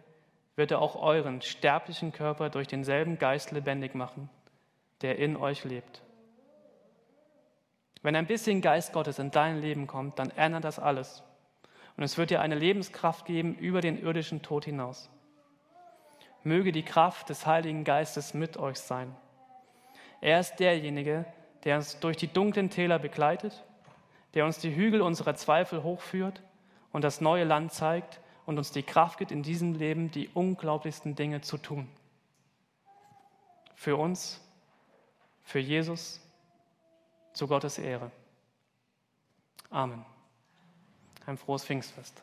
wird 0.55 0.71
er 0.71 0.81
auch 0.81 0.95
euren 0.95 1.41
sterblichen 1.41 2.11
Körper 2.11 2.49
durch 2.49 2.67
denselben 2.67 3.17
Geist 3.17 3.51
lebendig 3.51 3.95
machen 3.95 4.29
der 5.03 5.19
in 5.19 5.37
euch 5.37 5.63
lebt. 5.63 6.01
Wenn 8.01 8.15
ein 8.15 8.27
bisschen 8.27 8.61
Geist 8.61 8.91
Gottes 8.93 9.19
in 9.19 9.31
dein 9.31 9.61
Leben 9.61 9.85
kommt, 9.85 10.17
dann 10.17 10.31
ändert 10.31 10.63
das 10.63 10.79
alles. 10.79 11.23
Und 11.95 12.03
es 12.03 12.17
wird 12.17 12.31
dir 12.31 12.41
eine 12.41 12.55
Lebenskraft 12.55 13.25
geben 13.25 13.55
über 13.55 13.81
den 13.81 14.01
irdischen 14.01 14.41
Tod 14.41 14.65
hinaus. 14.65 15.09
Möge 16.43 16.71
die 16.71 16.83
Kraft 16.83 17.29
des 17.29 17.45
Heiligen 17.45 17.83
Geistes 17.83 18.33
mit 18.33 18.57
euch 18.57 18.77
sein. 18.77 19.15
Er 20.19 20.39
ist 20.39 20.55
derjenige, 20.55 21.25
der 21.63 21.77
uns 21.77 21.99
durch 21.99 22.17
die 22.17 22.27
dunklen 22.27 22.69
Täler 22.69 22.99
begleitet, 22.99 23.63
der 24.33 24.45
uns 24.45 24.59
die 24.59 24.75
Hügel 24.75 25.01
unserer 25.01 25.35
Zweifel 25.35 25.83
hochführt 25.83 26.41
und 26.91 27.03
das 27.03 27.21
neue 27.21 27.45
Land 27.45 27.71
zeigt 27.71 28.19
und 28.45 28.57
uns 28.57 28.71
die 28.71 28.83
Kraft 28.83 29.19
gibt, 29.19 29.31
in 29.31 29.43
diesem 29.43 29.73
Leben 29.73 30.11
die 30.11 30.27
unglaublichsten 30.33 31.15
Dinge 31.15 31.41
zu 31.41 31.57
tun. 31.57 31.87
Für 33.75 33.95
uns 33.95 34.42
für 35.43 35.59
Jesus 35.59 36.19
zu 37.33 37.47
Gottes 37.47 37.77
Ehre. 37.77 38.11
Amen. 39.69 40.05
Ein 41.25 41.37
frohes 41.37 41.63
Pfingstfest. 41.63 42.21